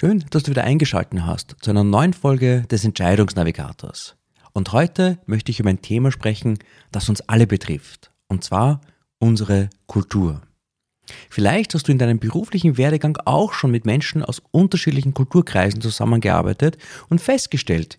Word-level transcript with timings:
Schön, 0.00 0.24
dass 0.30 0.44
du 0.44 0.52
wieder 0.52 0.62
eingeschaltet 0.62 1.22
hast 1.22 1.56
zu 1.60 1.70
einer 1.70 1.82
neuen 1.82 2.12
Folge 2.12 2.62
des 2.70 2.84
Entscheidungsnavigators. 2.84 4.14
Und 4.52 4.70
heute 4.70 5.18
möchte 5.26 5.50
ich 5.50 5.58
über 5.58 5.70
ein 5.70 5.82
Thema 5.82 6.12
sprechen, 6.12 6.60
das 6.92 7.08
uns 7.08 7.20
alle 7.22 7.48
betrifft. 7.48 8.12
Und 8.28 8.44
zwar 8.44 8.80
unsere 9.18 9.70
Kultur. 9.88 10.40
Vielleicht 11.28 11.74
hast 11.74 11.88
du 11.88 11.90
in 11.90 11.98
deinem 11.98 12.20
beruflichen 12.20 12.78
Werdegang 12.78 13.18
auch 13.24 13.52
schon 13.52 13.72
mit 13.72 13.86
Menschen 13.86 14.24
aus 14.24 14.40
unterschiedlichen 14.52 15.14
Kulturkreisen 15.14 15.80
zusammengearbeitet 15.80 16.78
und 17.08 17.20
festgestellt, 17.20 17.98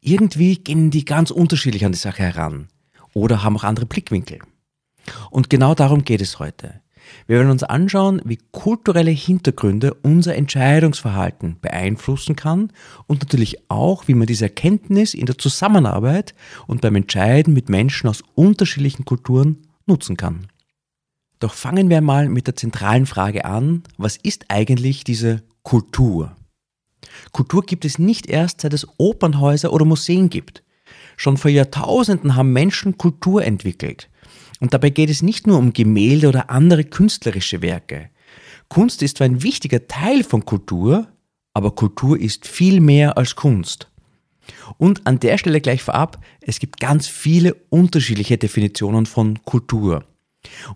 irgendwie 0.00 0.58
gehen 0.58 0.92
die 0.92 1.04
ganz 1.04 1.32
unterschiedlich 1.32 1.84
an 1.84 1.90
die 1.90 1.98
Sache 1.98 2.22
heran 2.22 2.68
oder 3.14 3.42
haben 3.42 3.56
auch 3.56 3.64
andere 3.64 3.86
Blickwinkel. 3.86 4.38
Und 5.30 5.50
genau 5.50 5.74
darum 5.74 6.04
geht 6.04 6.20
es 6.20 6.38
heute. 6.38 6.82
Wir 7.26 7.38
werden 7.38 7.50
uns 7.50 7.62
anschauen, 7.62 8.20
wie 8.24 8.38
kulturelle 8.50 9.10
Hintergründe 9.10 9.94
unser 10.02 10.34
Entscheidungsverhalten 10.34 11.56
beeinflussen 11.60 12.36
kann 12.36 12.72
und 13.06 13.20
natürlich 13.22 13.70
auch, 13.70 14.08
wie 14.08 14.14
man 14.14 14.26
diese 14.26 14.46
Erkenntnis 14.46 15.14
in 15.14 15.26
der 15.26 15.38
Zusammenarbeit 15.38 16.34
und 16.66 16.80
beim 16.80 16.96
Entscheiden 16.96 17.54
mit 17.54 17.68
Menschen 17.68 18.08
aus 18.08 18.22
unterschiedlichen 18.34 19.04
Kulturen 19.04 19.58
nutzen 19.86 20.16
kann. 20.16 20.46
Doch 21.40 21.54
fangen 21.54 21.90
wir 21.90 22.00
mal 22.00 22.28
mit 22.28 22.46
der 22.46 22.56
zentralen 22.56 23.06
Frage 23.06 23.44
an, 23.44 23.82
was 23.98 24.16
ist 24.16 24.44
eigentlich 24.48 25.02
diese 25.02 25.42
Kultur? 25.62 26.36
Kultur 27.32 27.62
gibt 27.62 27.84
es 27.84 27.98
nicht 27.98 28.26
erst 28.26 28.60
seit 28.60 28.72
es 28.72 28.86
Opernhäuser 28.98 29.72
oder 29.72 29.84
Museen 29.84 30.30
gibt. 30.30 30.62
Schon 31.16 31.36
vor 31.36 31.50
Jahrtausenden 31.50 32.36
haben 32.36 32.52
Menschen 32.52 32.96
Kultur 32.96 33.44
entwickelt. 33.44 34.08
Und 34.62 34.72
dabei 34.72 34.90
geht 34.90 35.10
es 35.10 35.22
nicht 35.22 35.48
nur 35.48 35.58
um 35.58 35.72
Gemälde 35.72 36.28
oder 36.28 36.48
andere 36.48 36.84
künstlerische 36.84 37.62
Werke. 37.62 38.10
Kunst 38.68 39.02
ist 39.02 39.16
zwar 39.16 39.24
ein 39.24 39.42
wichtiger 39.42 39.88
Teil 39.88 40.22
von 40.22 40.44
Kultur, 40.44 41.08
aber 41.52 41.72
Kultur 41.72 42.16
ist 42.16 42.46
viel 42.46 42.80
mehr 42.80 43.18
als 43.18 43.34
Kunst. 43.34 43.90
Und 44.78 45.04
an 45.04 45.18
der 45.18 45.36
Stelle 45.36 45.60
gleich 45.60 45.82
vorab, 45.82 46.24
es 46.42 46.60
gibt 46.60 46.78
ganz 46.78 47.08
viele 47.08 47.54
unterschiedliche 47.70 48.38
Definitionen 48.38 49.04
von 49.04 49.42
Kultur. 49.42 50.04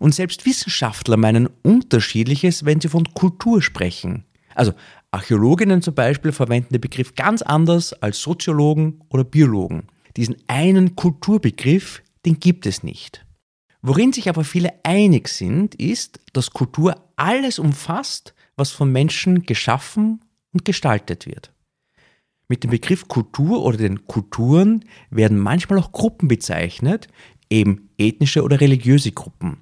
Und 0.01 0.17
selbst 0.17 0.47
Wissenschaftler 0.47 1.17
meinen 1.17 1.49
unterschiedliches, 1.63 2.65
wenn 2.65 2.81
sie 2.81 2.89
von 2.89 3.15
Kultur 3.15 3.63
sprechen. 3.63 4.25
Also 4.57 4.73
Archäologinnen 5.13 5.81
zum 5.81 5.95
Beispiel 5.95 6.33
verwenden 6.33 6.75
den 6.75 6.81
Begriff 6.81 7.15
ganz 7.15 7.41
anders 7.41 7.93
als 7.93 8.19
Soziologen 8.19 9.05
oder 9.11 9.23
Biologen. 9.23 9.85
Diesen 10.17 10.35
einen 10.49 10.97
Kulturbegriff, 10.97 12.03
den 12.25 12.41
gibt 12.41 12.67
es 12.67 12.83
nicht. 12.83 13.26
Worin 13.89 14.13
sich 14.13 14.29
aber 14.29 14.43
viele 14.43 14.73
einig 14.83 15.29
sind, 15.29 15.77
ist, 15.77 16.19
dass 16.33 16.51
Kultur 16.51 17.05
alles 17.15 17.61
umfasst, 17.61 18.35
was 18.57 18.73
von 18.73 18.91
Menschen 18.91 19.45
geschaffen 19.45 20.25
und 20.53 20.65
gestaltet 20.65 21.25
wird. 21.25 21.53
Mit 22.49 22.65
dem 22.65 22.73
Begriff 22.73 23.07
Kultur 23.07 23.65
oder 23.65 23.77
den 23.79 24.05
Kulturen 24.09 24.85
werden 25.11 25.39
manchmal 25.39 25.79
auch 25.79 25.93
Gruppen 25.93 26.27
bezeichnet, 26.27 27.07
eben 27.49 27.89
ethnische 27.97 28.43
oder 28.43 28.61
religiöse 28.61 29.13
Gruppen. 29.13 29.59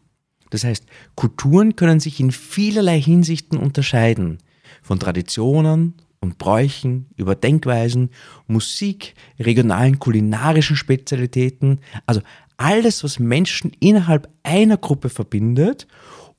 Das 0.48 0.64
heißt, 0.64 0.86
Kulturen 1.16 1.76
können 1.76 2.00
sich 2.00 2.18
in 2.18 2.30
vielerlei 2.30 2.98
Hinsichten 2.98 3.58
unterscheiden, 3.58 4.38
von 4.80 4.98
Traditionen 4.98 5.96
und 6.24 6.38
Bräuchen 6.38 7.10
über 7.16 7.34
Denkweisen, 7.34 8.08
Musik, 8.46 9.14
regionalen 9.38 9.98
kulinarischen 9.98 10.76
Spezialitäten, 10.76 11.80
also 12.06 12.22
alles, 12.56 13.04
was 13.04 13.18
Menschen 13.18 13.72
innerhalb 13.80 14.28
einer 14.42 14.76
Gruppe 14.76 15.08
verbindet 15.08 15.86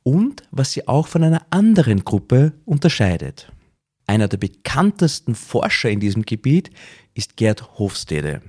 und 0.04 0.44
was 0.52 0.72
sie 0.72 0.88
auch 0.88 1.08
von 1.08 1.24
einer 1.24 1.46
anderen 1.50 2.06
Gruppe 2.06 2.54
unterscheidet. 2.66 3.52
Einer 4.08 4.28
der 4.28 4.38
bekanntesten 4.38 5.36
Forscher 5.36 5.90
in 5.90 6.00
diesem 6.00 6.24
Gebiet 6.24 6.70
ist 7.16 7.38
Gerd 7.38 7.80
Hofstede. 7.80 8.42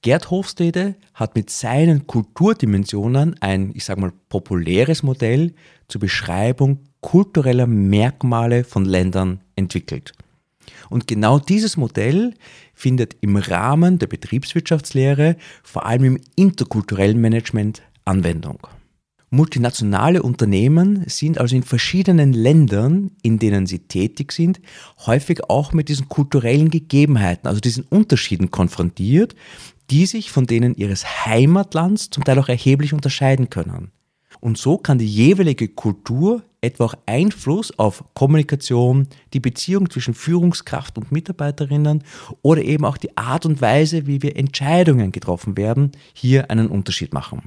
Gerd 0.00 0.30
Hofstede 0.30 0.94
hat 1.12 1.34
mit 1.34 1.50
seinen 1.50 2.06
Kulturdimensionen 2.06 3.36
ein, 3.40 3.72
ich 3.74 3.84
sage 3.84 4.00
mal, 4.00 4.12
populäres 4.28 5.02
Modell 5.02 5.54
zur 5.88 6.00
Beschreibung 6.00 6.80
kultureller 7.00 7.66
Merkmale 7.66 8.64
von 8.64 8.84
Ländern 8.84 9.40
entwickelt. 9.54 10.12
Und 10.90 11.06
genau 11.06 11.38
dieses 11.38 11.76
Modell 11.76 12.34
findet 12.74 13.16
im 13.20 13.36
Rahmen 13.36 13.98
der 13.98 14.06
Betriebswirtschaftslehre, 14.06 15.36
vor 15.62 15.86
allem 15.86 16.04
im 16.04 16.20
interkulturellen 16.36 17.20
Management, 17.20 17.82
Anwendung. 18.04 18.66
Multinationale 19.30 20.22
Unternehmen 20.22 21.04
sind 21.08 21.38
also 21.38 21.56
in 21.56 21.64
verschiedenen 21.64 22.32
Ländern, 22.32 23.10
in 23.22 23.40
denen 23.40 23.66
sie 23.66 23.80
tätig 23.80 24.30
sind, 24.30 24.60
häufig 25.04 25.50
auch 25.50 25.72
mit 25.72 25.88
diesen 25.88 26.08
kulturellen 26.08 26.70
Gegebenheiten, 26.70 27.48
also 27.48 27.60
diesen 27.60 27.84
Unterschieden 27.84 28.52
konfrontiert, 28.52 29.34
die 29.90 30.06
sich 30.06 30.30
von 30.30 30.46
denen 30.46 30.76
ihres 30.76 31.26
Heimatlands 31.26 32.10
zum 32.10 32.24
Teil 32.24 32.38
auch 32.38 32.48
erheblich 32.48 32.92
unterscheiden 32.92 33.50
können. 33.50 33.90
Und 34.40 34.58
so 34.58 34.78
kann 34.78 34.98
die 34.98 35.06
jeweilige 35.06 35.68
Kultur 35.68 36.42
etwa 36.60 36.84
auch 36.84 36.94
Einfluss 37.06 37.76
auf 37.78 38.04
Kommunikation, 38.14 39.08
die 39.32 39.40
Beziehung 39.40 39.90
zwischen 39.90 40.14
Führungskraft 40.14 40.98
und 40.98 41.12
Mitarbeiterinnen 41.12 42.02
oder 42.42 42.62
eben 42.62 42.84
auch 42.84 42.96
die 42.96 43.16
Art 43.16 43.46
und 43.46 43.60
Weise, 43.60 44.06
wie 44.06 44.22
wir 44.22 44.36
Entscheidungen 44.36 45.12
getroffen 45.12 45.56
werden, 45.56 45.92
hier 46.12 46.50
einen 46.50 46.68
Unterschied 46.68 47.12
machen. 47.12 47.42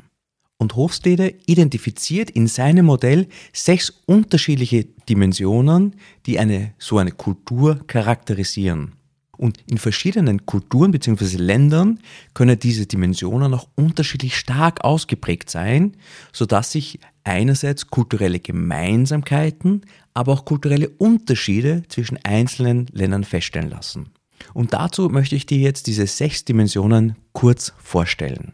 Und 0.58 0.75
Hofstede 0.75 1.36
identifiziert 1.46 2.30
in 2.30 2.48
seinem 2.48 2.86
Modell 2.86 3.28
sechs 3.53 4.02
unterschiedliche 4.06 4.86
Dimensionen, 5.08 5.96
die 6.25 6.38
eine, 6.38 6.74
so 6.78 6.98
eine 6.98 7.12
Kultur 7.12 7.80
charakterisieren. 7.88 8.99
Und 9.39 9.57
in 9.67 9.77
verschiedenen 9.77 10.45
Kulturen 10.45 10.91
bzw. 10.91 11.38
Ländern 11.38 12.00
können 12.33 12.59
diese 12.59 12.88
Dimensionen 12.88 13.53
auch 13.53 13.69
unterschiedlich 13.75 14.35
stark 14.35 14.83
ausgeprägt 14.83 15.50
sein, 15.50 15.95
sodass 16.33 16.73
sich 16.73 17.00
einerseits 17.23 17.88
kulturelle 17.88 18.41
Gemeinsamkeiten, 18.41 19.85
aber 20.13 20.33
auch 20.33 20.44
kulturelle 20.44 20.89
Unterschiede 20.89 21.83
zwischen 21.88 22.19
einzelnen 22.25 22.88
Ländern 22.91 23.23
feststellen 23.23 23.69
lassen. 23.69 24.09
Und 24.53 24.73
dazu 24.73 25.07
möchte 25.07 25.38
ich 25.38 25.45
dir 25.45 25.59
jetzt 25.59 25.88
diese 25.88 26.06
sechs 26.06 26.44
Dimensionen 26.44 27.16
kurz 27.31 27.71
vorstellen. 27.81 28.51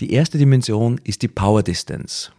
Die 0.00 0.12
erste 0.12 0.36
Dimension 0.36 1.00
ist 1.02 1.22
die 1.22 1.28
Power 1.28 1.62
Distance. 1.62 2.30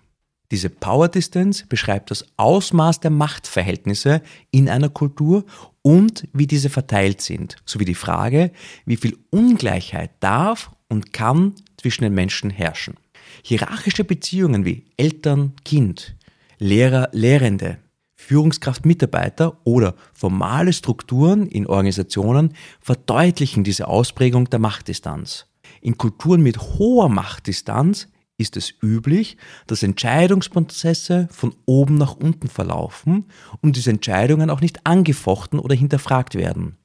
Diese 0.52 0.70
Power 0.70 1.10
Distance 1.10 1.66
beschreibt 1.68 2.12
das 2.12 2.26
Ausmaß 2.38 3.00
der 3.00 3.12
Machtverhältnisse 3.12 4.22
in 4.52 4.70
einer 4.70 4.90
Kultur 4.90 5.46
und 5.88 6.28
wie 6.34 6.48
diese 6.48 6.70
verteilt 6.70 7.22
sind, 7.22 7.56
sowie 7.64 7.86
die 7.86 7.96
Frage, 7.96 8.52
wie 8.86 8.98
viel 8.98 9.18
Ungleichheit 9.30 10.12
darf 10.20 10.70
und 10.90 11.14
kann 11.14 11.54
zwischen 11.78 12.04
den 12.04 12.14
Menschen 12.14 12.50
herrschen. 12.50 12.96
Hierarchische 13.42 14.04
Beziehungen 14.04 14.66
wie 14.66 14.84
Eltern, 14.98 15.54
Kind, 15.64 16.18
Lehrer, 16.60 17.08
Lehrende, 17.14 17.78
Führungskraft, 18.16 18.86
Mitarbeiter 18.86 19.62
oder 19.64 19.96
formale 20.14 20.74
Strukturen 20.74 21.48
in 21.48 21.66
Organisationen 21.66 22.54
verdeutlichen 22.82 23.64
diese 23.64 23.88
Ausprägung 23.88 24.50
der 24.50 24.60
Machtdistanz. 24.60 25.46
In 25.80 25.98
Kulturen 25.98 26.42
mit 26.42 26.60
hoher 26.60 27.08
Machtdistanz 27.08 28.10
ist 28.38 28.56
es 28.56 28.74
üblich, 28.82 29.38
dass 29.66 29.84
Entscheidungsprozesse 29.84 31.28
von 31.32 31.56
oben 31.66 31.96
nach 31.96 32.16
unten 32.16 32.48
verlaufen 32.48 33.26
und 33.62 33.76
diese 33.76 33.90
Entscheidungen 33.90 34.50
auch 34.50 34.62
nicht 34.62 34.86
angefochten 34.86 35.60
oder 35.60 35.76
hinterfragt 35.76 36.36
werden. 36.36 36.78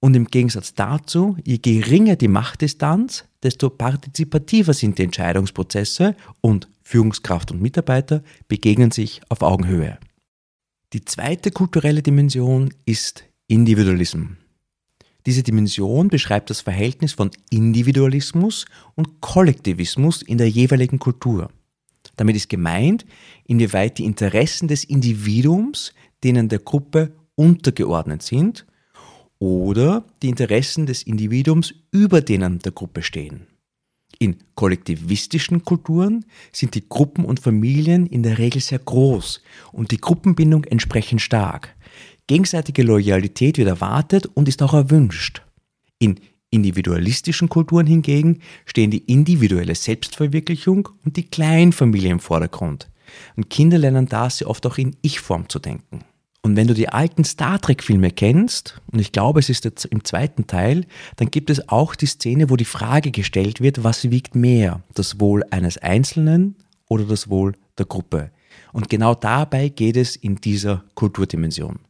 Und 0.00 0.14
im 0.16 0.26
Gegensatz 0.26 0.74
dazu, 0.74 1.36
je 1.44 1.58
geringer 1.58 2.16
die 2.16 2.28
Machtdistanz, 2.28 3.24
desto 3.42 3.70
partizipativer 3.70 4.72
sind 4.72 4.98
die 4.98 5.04
Entscheidungsprozesse 5.04 6.16
und 6.40 6.68
Führungskraft 6.82 7.52
und 7.52 7.60
Mitarbeiter 7.62 8.22
begegnen 8.48 8.90
sich 8.90 9.20
auf 9.28 9.42
Augenhöhe. 9.42 9.98
Die 10.92 11.04
zweite 11.04 11.50
kulturelle 11.50 12.02
Dimension 12.02 12.74
ist 12.84 13.24
Individualismus. 13.46 14.39
Diese 15.26 15.42
Dimension 15.42 16.08
beschreibt 16.08 16.50
das 16.50 16.60
Verhältnis 16.60 17.12
von 17.12 17.30
Individualismus 17.50 18.66
und 18.94 19.20
Kollektivismus 19.20 20.22
in 20.22 20.38
der 20.38 20.48
jeweiligen 20.48 20.98
Kultur. 20.98 21.50
Damit 22.16 22.36
ist 22.36 22.48
gemeint, 22.48 23.04
inwieweit 23.46 23.98
die 23.98 24.04
Interessen 24.04 24.68
des 24.68 24.84
Individuums 24.84 25.92
denen 26.22 26.48
der 26.48 26.58
Gruppe 26.58 27.12
untergeordnet 27.34 28.22
sind 28.22 28.66
oder 29.38 30.04
die 30.22 30.28
Interessen 30.28 30.86
des 30.86 31.02
Individuums 31.02 31.74
über 31.90 32.20
denen 32.20 32.58
der 32.58 32.72
Gruppe 32.72 33.02
stehen. 33.02 33.46
In 34.18 34.36
kollektivistischen 34.54 35.64
Kulturen 35.64 36.26
sind 36.52 36.74
die 36.74 36.86
Gruppen 36.86 37.24
und 37.24 37.40
Familien 37.40 38.06
in 38.06 38.22
der 38.22 38.36
Regel 38.36 38.60
sehr 38.60 38.80
groß 38.80 39.40
und 39.72 39.92
die 39.92 40.00
Gruppenbindung 40.00 40.64
entsprechend 40.64 41.22
stark. 41.22 41.74
Gegenseitige 42.30 42.84
Loyalität 42.84 43.58
wird 43.58 43.66
erwartet 43.66 44.26
und 44.26 44.46
ist 44.46 44.62
auch 44.62 44.72
erwünscht. 44.72 45.42
In 45.98 46.20
individualistischen 46.50 47.48
Kulturen 47.48 47.88
hingegen 47.88 48.38
stehen 48.66 48.92
die 48.92 49.02
individuelle 49.12 49.74
Selbstverwirklichung 49.74 50.90
und 51.04 51.16
die 51.16 51.24
Kleinfamilie 51.24 52.12
im 52.12 52.20
Vordergrund. 52.20 52.88
Und 53.34 53.50
Kinder 53.50 53.78
lernen 53.78 54.06
da 54.06 54.30
sehr 54.30 54.48
oft 54.48 54.64
auch 54.64 54.78
in 54.78 54.94
Ich-Form 55.02 55.48
zu 55.48 55.58
denken. 55.58 56.04
Und 56.42 56.54
wenn 56.54 56.68
du 56.68 56.74
die 56.74 56.88
alten 56.88 57.24
Star 57.24 57.60
Trek-Filme 57.60 58.12
kennst, 58.12 58.80
und 58.92 59.00
ich 59.00 59.10
glaube, 59.10 59.40
es 59.40 59.48
ist 59.48 59.64
jetzt 59.64 59.86
im 59.86 60.04
zweiten 60.04 60.46
Teil, 60.46 60.86
dann 61.16 61.32
gibt 61.32 61.50
es 61.50 61.68
auch 61.68 61.96
die 61.96 62.06
Szene, 62.06 62.48
wo 62.48 62.54
die 62.54 62.64
Frage 62.64 63.10
gestellt 63.10 63.60
wird, 63.60 63.82
was 63.82 64.08
wiegt 64.12 64.36
mehr, 64.36 64.84
das 64.94 65.18
Wohl 65.18 65.42
eines 65.50 65.78
Einzelnen 65.78 66.54
oder 66.88 67.02
das 67.06 67.28
Wohl 67.28 67.56
der 67.76 67.86
Gruppe. 67.86 68.30
Und 68.72 68.88
genau 68.88 69.16
dabei 69.16 69.68
geht 69.68 69.96
es 69.96 70.14
in 70.14 70.36
dieser 70.36 70.84
Kulturdimension. 70.94 71.80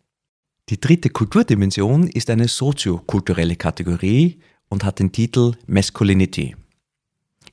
Die 0.71 0.79
dritte 0.79 1.11
Kulturdimension 1.11 2.07
ist 2.07 2.31
eine 2.31 2.47
soziokulturelle 2.47 3.57
Kategorie 3.57 4.39
und 4.69 4.85
hat 4.85 5.01
den 5.01 5.11
Titel 5.11 5.55
Masculinity. 5.67 6.55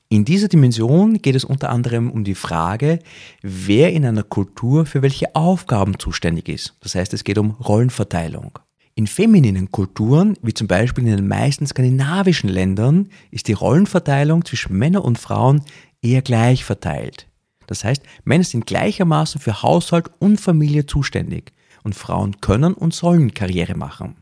In 0.08 0.24
dieser 0.24 0.46
Dimension 0.46 1.20
geht 1.20 1.34
es 1.34 1.42
unter 1.42 1.70
anderem 1.70 2.12
um 2.12 2.22
die 2.22 2.36
Frage, 2.36 3.00
wer 3.42 3.92
in 3.92 4.06
einer 4.06 4.22
Kultur 4.22 4.86
für 4.86 5.02
welche 5.02 5.34
Aufgaben 5.34 5.98
zuständig 5.98 6.48
ist. 6.48 6.76
Das 6.78 6.94
heißt, 6.94 7.12
es 7.12 7.24
geht 7.24 7.38
um 7.38 7.50
Rollenverteilung. 7.50 8.60
In 8.94 9.08
femininen 9.08 9.72
Kulturen, 9.72 10.36
wie 10.42 10.54
zum 10.54 10.68
Beispiel 10.68 11.04
in 11.04 11.16
den 11.16 11.26
meisten 11.26 11.66
skandinavischen 11.66 12.48
Ländern, 12.48 13.08
ist 13.32 13.48
die 13.48 13.52
Rollenverteilung 13.52 14.44
zwischen 14.44 14.78
Männern 14.78 15.02
und 15.02 15.18
Frauen 15.18 15.62
eher 16.02 16.22
gleich 16.22 16.64
verteilt. 16.64 17.26
Das 17.66 17.82
heißt, 17.82 18.04
Männer 18.22 18.44
sind 18.44 18.66
gleichermaßen 18.66 19.40
für 19.40 19.64
Haushalt 19.64 20.08
und 20.20 20.40
Familie 20.40 20.86
zuständig 20.86 21.52
und 21.82 21.94
Frauen 21.94 22.40
können 22.40 22.74
und 22.74 22.94
sollen 22.94 23.34
Karriere 23.34 23.76
machen. 23.76 24.16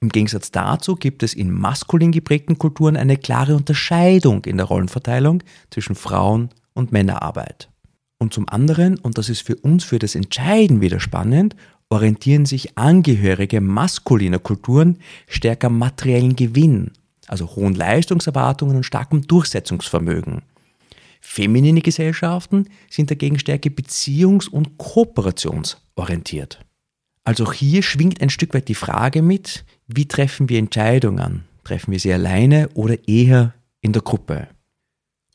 Im 0.00 0.10
Gegensatz 0.10 0.50
dazu 0.50 0.94
gibt 0.94 1.22
es 1.22 1.32
in 1.34 1.50
maskulin 1.50 2.12
geprägten 2.12 2.58
Kulturen 2.58 2.96
eine 2.96 3.16
klare 3.16 3.56
Unterscheidung 3.56 4.44
in 4.44 4.58
der 4.58 4.66
Rollenverteilung 4.66 5.42
zwischen 5.70 5.94
Frauen- 5.94 6.50
und 6.74 6.92
Männerarbeit. 6.92 7.70
Und 8.18 8.32
zum 8.32 8.48
anderen, 8.48 8.98
und 8.98 9.18
das 9.18 9.28
ist 9.28 9.42
für 9.42 9.56
uns 9.56 9.84
für 9.84 9.98
das 9.98 10.14
Entscheiden 10.14 10.80
wieder 10.80 11.00
spannend, 11.00 11.56
orientieren 11.88 12.46
sich 12.46 12.76
Angehörige 12.76 13.60
maskuliner 13.60 14.38
Kulturen 14.38 14.98
stärker 15.28 15.70
materiellen 15.70 16.36
Gewinn, 16.36 16.92
also 17.26 17.46
hohen 17.56 17.74
Leistungserwartungen 17.74 18.76
und 18.76 18.84
starkem 18.84 19.26
Durchsetzungsvermögen. 19.26 20.42
Feminine 21.20 21.80
Gesellschaften 21.80 22.68
sind 22.90 23.10
dagegen 23.10 23.38
stärker 23.38 23.70
beziehungs- 23.70 24.48
und 24.48 24.78
kooperationsorientiert. 24.78 26.60
Also 27.26 27.44
auch 27.44 27.52
hier 27.52 27.82
schwingt 27.82 28.22
ein 28.22 28.30
Stück 28.30 28.54
weit 28.54 28.68
die 28.68 28.76
Frage 28.76 29.20
mit, 29.20 29.64
wie 29.88 30.06
treffen 30.06 30.48
wir 30.48 30.60
Entscheidungen? 30.60 31.42
Treffen 31.64 31.90
wir 31.90 31.98
sie 31.98 32.12
alleine 32.12 32.68
oder 32.74 33.08
eher 33.08 33.52
in 33.80 33.92
der 33.92 34.02
Gruppe? 34.02 34.46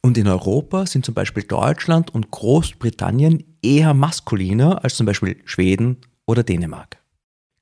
Und 0.02 0.18
in 0.18 0.30
Europa 0.30 0.86
sind 0.86 1.06
zum 1.06 1.14
Beispiel 1.14 1.44
Deutschland 1.44 2.10
und 2.16 2.32
Großbritannien 2.32 3.44
eher 3.62 3.94
maskuliner 3.94 4.82
als 4.86 4.96
zum 4.96 5.06
Beispiel 5.06 5.42
Schweden 5.44 5.98
oder 6.26 6.44
Dänemark. 6.44 6.98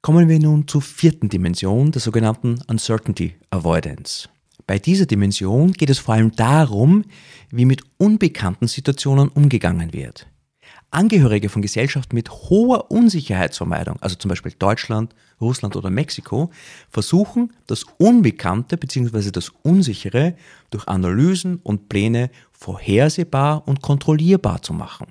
Kommen 0.03 0.29
wir 0.29 0.39
nun 0.39 0.67
zur 0.67 0.83
vierten 0.83 1.29
Dimension, 1.29 1.91
der 1.91 1.99
sogenannten 1.99 2.59
Uncertainty 2.67 3.33
Avoidance. 3.49 4.29
Bei 4.67 4.77
dieser 4.77 5.07
Dimension 5.07 5.73
geht 5.73 5.89
es 5.89 5.97
vor 5.97 6.13
allem 6.13 6.35
darum, 6.35 7.03
wie 7.49 7.65
mit 7.65 7.81
unbekannten 7.97 8.67
Situationen 8.67 9.29
umgegangen 9.29 9.91
wird. 9.91 10.27
Angehörige 10.91 11.50
von 11.50 11.62
Gesellschaften 11.62 12.15
mit 12.15 12.31
hoher 12.31 12.89
Unsicherheitsvermeidung, 12.89 13.97
also 14.01 14.15
zum 14.15 14.30
Beispiel 14.30 14.53
Deutschland, 14.57 15.13
Russland 15.39 15.75
oder 15.75 15.89
Mexiko, 15.89 16.50
versuchen, 16.89 17.53
das 17.68 17.86
Unbekannte 17.97 18.77
bzw. 18.77 19.31
das 19.31 19.50
Unsichere 19.62 20.36
durch 20.71 20.88
Analysen 20.88 21.57
und 21.57 21.89
Pläne 21.89 22.31
vorhersehbar 22.51 23.68
und 23.68 23.81
kontrollierbar 23.81 24.62
zu 24.62 24.74
machen. 24.74 25.07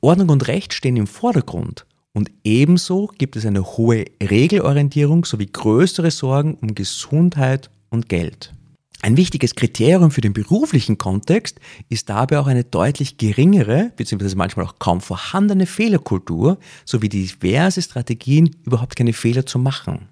Ordnung 0.00 0.30
und 0.30 0.48
Recht 0.48 0.72
stehen 0.72 0.96
im 0.96 1.06
Vordergrund 1.06 1.86
und 2.12 2.30
ebenso 2.42 3.08
gibt 3.18 3.36
es 3.36 3.44
eine 3.44 3.64
hohe 3.64 4.06
Regelorientierung 4.22 5.24
sowie 5.24 5.46
größere 5.46 6.10
Sorgen 6.10 6.54
um 6.54 6.74
Gesundheit 6.74 7.70
und 7.90 8.08
Geld. 8.08 8.54
Ein 9.02 9.16
wichtiges 9.16 9.54
Kriterium 9.54 10.10
für 10.10 10.20
den 10.20 10.34
beruflichen 10.34 10.98
Kontext 10.98 11.58
ist 11.88 12.10
dabei 12.10 12.38
auch 12.38 12.46
eine 12.46 12.64
deutlich 12.64 13.16
geringere 13.16 13.92
bzw. 13.96 14.34
manchmal 14.34 14.66
auch 14.66 14.78
kaum 14.78 15.00
vorhandene 15.00 15.64
Fehlerkultur 15.64 16.58
sowie 16.84 17.08
diverse 17.08 17.80
Strategien, 17.80 18.54
überhaupt 18.64 18.96
keine 18.96 19.14
Fehler 19.14 19.46
zu 19.46 19.58
machen. 19.58 20.08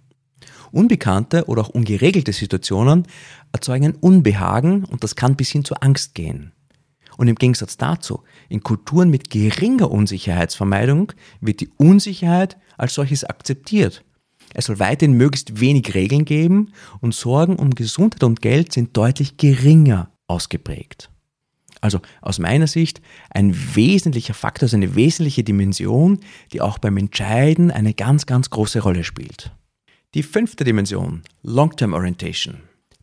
Unbekannte 0.73 1.45
oder 1.47 1.63
auch 1.63 1.69
ungeregelte 1.69 2.33
Situationen 2.33 3.07
erzeugen 3.53 3.87
ein 3.87 3.95
Unbehagen 3.95 4.85
und 4.85 5.05
das 5.05 5.17
kann 5.17 5.37
bis 5.37 5.51
hin 5.51 5.65
zur 5.65 5.83
Angst 5.83 6.15
gehen. 6.15 6.53
Und 7.19 7.29
im 7.29 7.35
Gegensatz 7.35 7.77
dazu, 7.77 8.23
in 8.49 8.63
Kulturen 8.63 9.11
mit 9.11 9.29
geringer 9.29 9.91
Unsicherheitsvermeidung 9.91 11.13
wird 11.41 11.61
die 11.61 11.69
Unsicherheit 11.77 12.57
als 12.79 12.95
solches 12.95 13.25
akzeptiert 13.25 14.03
es 14.59 14.65
soll 14.65 14.81
weiterhin 14.81 15.17
möglichst 15.17 15.61
wenig 15.61 15.95
Regeln 15.95 16.25
geben 16.25 16.73
und 17.01 17.15
Sorgen 17.15 17.55
um 17.57 17.77
Gesundheit 17.77 18.25
und 18.25 18.43
Geld 18.43 18.73
sind 18.73 18.97
deutlich 18.97 19.37
geringer 19.37 20.11
ausgeprägt. 20.27 21.11
Also 21.81 22.01
aus 22.23 22.41
meiner 22.41 22.67
Sicht 22.67 23.01
ein 23.31 23.55
wesentlicher 23.77 24.35
Faktor, 24.35 24.65
also 24.65 24.77
eine 24.77 24.97
wesentliche 24.97 25.45
Dimension, 25.45 26.19
die 26.53 26.61
auch 26.61 26.79
beim 26.79 26.97
Entscheiden 26.97 27.71
eine 27.71 27.95
ganz, 27.95 28.27
ganz 28.27 28.51
große 28.51 28.81
Rolle 28.81 29.05
spielt. 29.05 29.53
Die 30.15 30.25
fünfte 30.25 30.65
Dimension, 30.65 31.23
Long-Term 31.43 31.93
Orientation. 31.93 32.57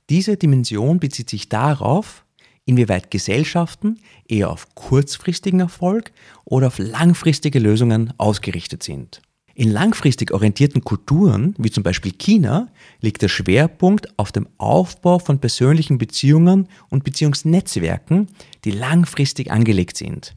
Diese 0.09 0.35
Dimension 0.35 0.99
bezieht 0.99 1.29
sich 1.29 1.47
darauf, 1.47 2.25
inwieweit 2.65 3.11
Gesellschaften 3.11 4.01
eher 4.27 4.49
auf 4.49 4.75
kurzfristigen 4.75 5.61
Erfolg 5.61 6.11
oder 6.43 6.67
auf 6.67 6.79
langfristige 6.79 7.59
Lösungen 7.59 8.13
ausgerichtet 8.17 8.83
sind. 8.83 9.21
In 9.57 9.71
langfristig 9.71 10.31
orientierten 10.33 10.83
Kulturen, 10.83 11.55
wie 11.57 11.71
zum 11.71 11.81
Beispiel 11.81 12.11
China, 12.11 12.67
liegt 12.99 13.21
der 13.21 13.29
Schwerpunkt 13.29 14.19
auf 14.19 14.33
dem 14.33 14.49
Aufbau 14.57 15.17
von 15.17 15.39
persönlichen 15.39 15.97
Beziehungen 15.97 16.67
und 16.89 17.05
Beziehungsnetzwerken, 17.05 18.27
die 18.65 18.71
langfristig 18.71 19.51
angelegt 19.51 19.95
sind. 19.95 20.35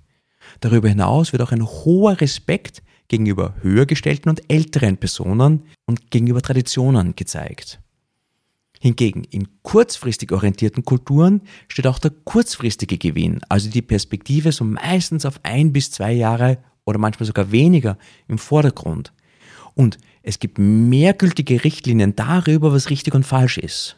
Darüber 0.60 0.88
hinaus 0.88 1.32
wird 1.32 1.42
auch 1.42 1.50
ein 1.50 1.66
hoher 1.66 2.20
Respekt 2.20 2.84
gegenüber 3.08 3.56
höhergestellten 3.60 4.30
und 4.30 4.48
älteren 4.48 4.96
Personen 4.98 5.64
und 5.84 6.12
gegenüber 6.12 6.40
Traditionen 6.40 7.16
gezeigt. 7.16 7.80
Hingegen 8.78 9.24
in 9.24 9.48
kurzfristig 9.62 10.30
orientierten 10.30 10.84
Kulturen 10.84 11.40
steht 11.66 11.88
auch 11.88 11.98
der 11.98 12.12
kurzfristige 12.12 12.98
Gewinn, 12.98 13.40
also 13.48 13.68
die 13.68 13.82
Perspektive 13.82 14.52
so 14.52 14.62
meistens 14.62 15.26
auf 15.26 15.40
ein 15.42 15.72
bis 15.72 15.90
zwei 15.90 16.12
Jahre 16.12 16.58
oder 16.88 16.98
manchmal 16.98 17.26
sogar 17.26 17.52
weniger 17.52 17.98
im 18.28 18.38
Vordergrund. 18.38 19.12
Und 19.74 19.98
es 20.22 20.38
gibt 20.38 20.58
mehrgültige 20.58 21.62
Richtlinien 21.62 22.16
darüber, 22.16 22.72
was 22.72 22.88
richtig 22.88 23.14
und 23.14 23.26
falsch 23.26 23.58
ist. 23.58 23.96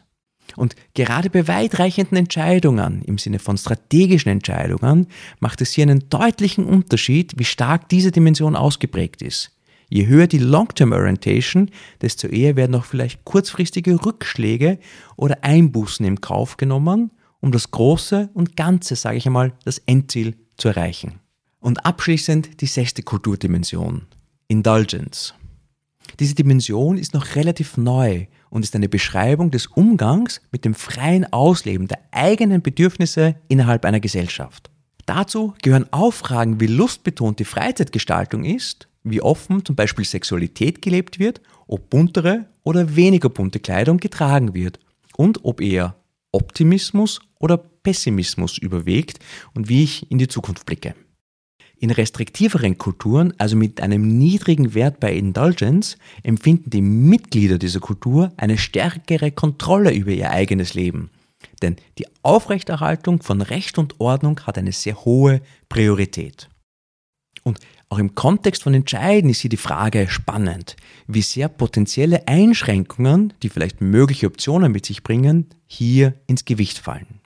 Und 0.57 0.75
gerade 0.93 1.29
bei 1.29 1.47
weitreichenden 1.47 2.17
Entscheidungen 2.17 3.01
im 3.03 3.17
Sinne 3.17 3.39
von 3.39 3.57
strategischen 3.57 4.29
Entscheidungen 4.29 5.07
macht 5.39 5.61
es 5.61 5.71
hier 5.71 5.83
einen 5.83 6.09
deutlichen 6.09 6.65
Unterschied, 6.65 7.39
wie 7.39 7.45
stark 7.45 7.87
diese 7.87 8.11
Dimension 8.11 8.57
ausgeprägt 8.57 9.21
ist. 9.21 9.51
Je 9.87 10.07
höher 10.07 10.27
die 10.27 10.37
Long-Term 10.37 10.91
Orientation, 10.91 11.71
desto 12.01 12.27
eher 12.27 12.57
werden 12.57 12.75
auch 12.75 12.85
vielleicht 12.85 13.23
kurzfristige 13.23 14.05
Rückschläge 14.05 14.79
oder 15.15 15.45
Einbußen 15.45 16.05
im 16.05 16.19
Kauf 16.19 16.57
genommen, 16.57 17.11
um 17.39 17.53
das 17.53 17.71
Große 17.71 18.29
und 18.33 18.57
Ganze, 18.57 18.97
sage 18.97 19.17
ich 19.17 19.25
einmal, 19.25 19.53
das 19.63 19.77
Endziel 19.79 20.35
zu 20.57 20.67
erreichen. 20.67 21.20
Und 21.61 21.85
abschließend 21.85 22.59
die 22.59 22.65
sechste 22.65 23.03
Kulturdimension, 23.03 24.07
Indulgence. 24.47 25.35
Diese 26.19 26.33
Dimension 26.33 26.97
ist 26.97 27.13
noch 27.13 27.35
relativ 27.35 27.77
neu 27.77 28.25
und 28.49 28.63
ist 28.63 28.75
eine 28.75 28.89
Beschreibung 28.89 29.51
des 29.51 29.67
Umgangs 29.67 30.41
mit 30.51 30.65
dem 30.65 30.73
freien 30.73 31.31
Ausleben 31.31 31.87
der 31.87 31.99
eigenen 32.11 32.63
Bedürfnisse 32.63 33.35
innerhalb 33.47 33.85
einer 33.85 33.99
Gesellschaft. 33.99 34.71
Dazu 35.05 35.53
gehören 35.61 35.85
auch 35.91 36.13
Fragen, 36.13 36.59
wie 36.59 36.67
lustbetont 36.67 37.39
die 37.39 37.45
Freizeitgestaltung 37.45 38.43
ist, 38.43 38.87
wie 39.03 39.21
offen 39.21 39.63
zum 39.63 39.75
Beispiel 39.75 40.03
Sexualität 40.03 40.81
gelebt 40.81 41.19
wird, 41.19 41.41
ob 41.67 41.91
buntere 41.91 42.47
oder 42.63 42.95
weniger 42.95 43.29
bunte 43.29 43.59
Kleidung 43.59 43.97
getragen 43.97 44.55
wird 44.55 44.79
und 45.15 45.45
ob 45.45 45.61
eher 45.61 45.95
Optimismus 46.31 47.19
oder 47.39 47.57
Pessimismus 47.57 48.57
überwiegt 48.57 49.19
und 49.53 49.69
wie 49.69 49.83
ich 49.83 50.09
in 50.11 50.17
die 50.17 50.27
Zukunft 50.27 50.65
blicke. 50.65 50.95
In 51.81 51.89
restriktiveren 51.89 52.77
Kulturen, 52.77 53.33
also 53.39 53.55
mit 53.55 53.81
einem 53.81 54.19
niedrigen 54.19 54.75
Wert 54.75 54.99
bei 54.99 55.15
Indulgence, 55.15 55.97
empfinden 56.21 56.69
die 56.69 56.83
Mitglieder 56.83 57.57
dieser 57.57 57.79
Kultur 57.79 58.31
eine 58.37 58.59
stärkere 58.59 59.31
Kontrolle 59.31 59.91
über 59.91 60.11
ihr 60.11 60.29
eigenes 60.29 60.75
Leben. 60.75 61.09
Denn 61.63 61.77
die 61.97 62.05
Aufrechterhaltung 62.21 63.23
von 63.23 63.41
Recht 63.41 63.79
und 63.79 63.99
Ordnung 63.99 64.41
hat 64.41 64.59
eine 64.59 64.73
sehr 64.73 65.05
hohe 65.05 65.41
Priorität. 65.69 66.49
Und 67.41 67.59
auch 67.89 67.97
im 67.97 68.13
Kontext 68.13 68.61
von 68.61 68.75
Entscheiden 68.75 69.31
ist 69.31 69.41
hier 69.41 69.49
die 69.49 69.57
Frage 69.57 70.07
spannend, 70.07 70.75
wie 71.07 71.23
sehr 71.23 71.49
potenzielle 71.49 72.27
Einschränkungen, 72.27 73.33
die 73.41 73.49
vielleicht 73.49 73.81
mögliche 73.81 74.27
Optionen 74.27 74.71
mit 74.71 74.85
sich 74.85 75.01
bringen, 75.01 75.47
hier 75.65 76.13
ins 76.27 76.45
Gewicht 76.45 76.77
fallen. 76.77 77.20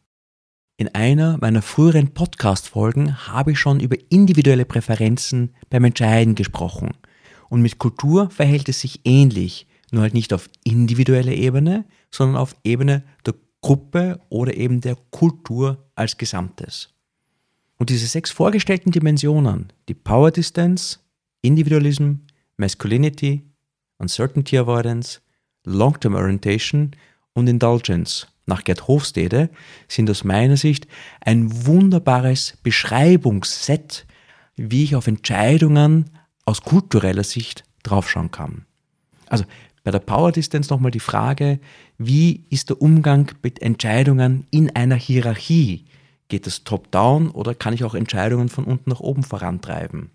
In 0.78 0.94
einer 0.94 1.38
meiner 1.38 1.62
früheren 1.62 2.14
Podcast-Folgen 2.14 3.30
habe 3.30 3.54
ich 3.54 3.60
schon 3.60 3.80
über 3.80 3.96
individuelle 4.10 4.66
Präferenzen 4.66 5.56
beim 5.70 5.86
Entscheiden 5.86 6.36
gesprochen. 6.36 6.92
Und 7.48 7.62
mit 7.62 7.80
Kultur 7.80 8.30
verhält 8.30 8.68
es 8.68 8.82
sich 8.82 9.00
ähnlich, 9.06 9.68
nur 9.92 10.02
halt 10.02 10.14
nicht 10.14 10.34
auf 10.34 10.50
individueller 10.66 11.32
Ebene, 11.32 11.86
sondern 12.12 12.36
auf 12.36 12.58
Ebene 12.66 13.06
der 13.26 13.36
Gruppe 13.62 14.20
oder 14.28 14.54
eben 14.54 14.82
der 14.82 14.98
Kultur 15.12 15.90
als 15.96 16.18
Gesamtes. 16.18 16.90
Und 17.78 17.90
diese 17.90 18.08
sechs 18.08 18.32
vorgestellten 18.32 18.92
Dimensionen, 18.92 19.72
die 19.88 19.94
Power 19.94 20.32
Distance, 20.32 21.00
Individualism, 21.42 22.16
Masculinity, 22.58 23.44
Uncertainty 23.98 24.58
Avoidance, 24.58 25.22
Long-Term 25.64 26.16
Orientation 26.16 26.92
und 27.36 27.48
Indulgence, 27.48 28.28
nach 28.48 28.64
Gerd 28.64 28.88
Hofstede 28.88 29.50
sind 29.88 30.10
aus 30.10 30.24
meiner 30.24 30.58
Sicht 30.58 30.88
ein 31.22 31.68
wunderbares 31.68 32.58
Beschreibungsset, 32.64 34.06
wie 34.56 34.84
ich 34.84 34.96
auf 34.96 35.08
Entscheidungen 35.08 36.12
aus 36.46 36.62
kultureller 36.62 37.24
Sicht 37.24 37.64
draufschauen 37.84 38.32
kann. 38.32 38.66
Also 39.28 39.46
bei 39.84 39.92
der 39.92 40.00
Power 40.00 40.32
Distance 40.32 40.72
nochmal 40.72 40.92
die 40.92 41.00
Frage, 41.00 41.60
wie 41.98 42.46
ist 42.50 42.70
der 42.70 42.82
Umgang 42.82 43.32
mit 43.44 43.62
Entscheidungen 43.62 44.48
in 44.52 44.76
einer 44.76 44.96
Hierarchie? 44.96 45.86
Geht 46.28 46.48
es 46.48 46.64
top-down 46.64 47.30
oder 47.30 47.54
kann 47.54 47.74
ich 47.74 47.84
auch 47.84 47.94
Entscheidungen 47.94 48.50
von 48.50 48.64
unten 48.66 48.90
nach 48.90 49.00
oben 49.00 49.24
vorantreiben? 49.24 50.10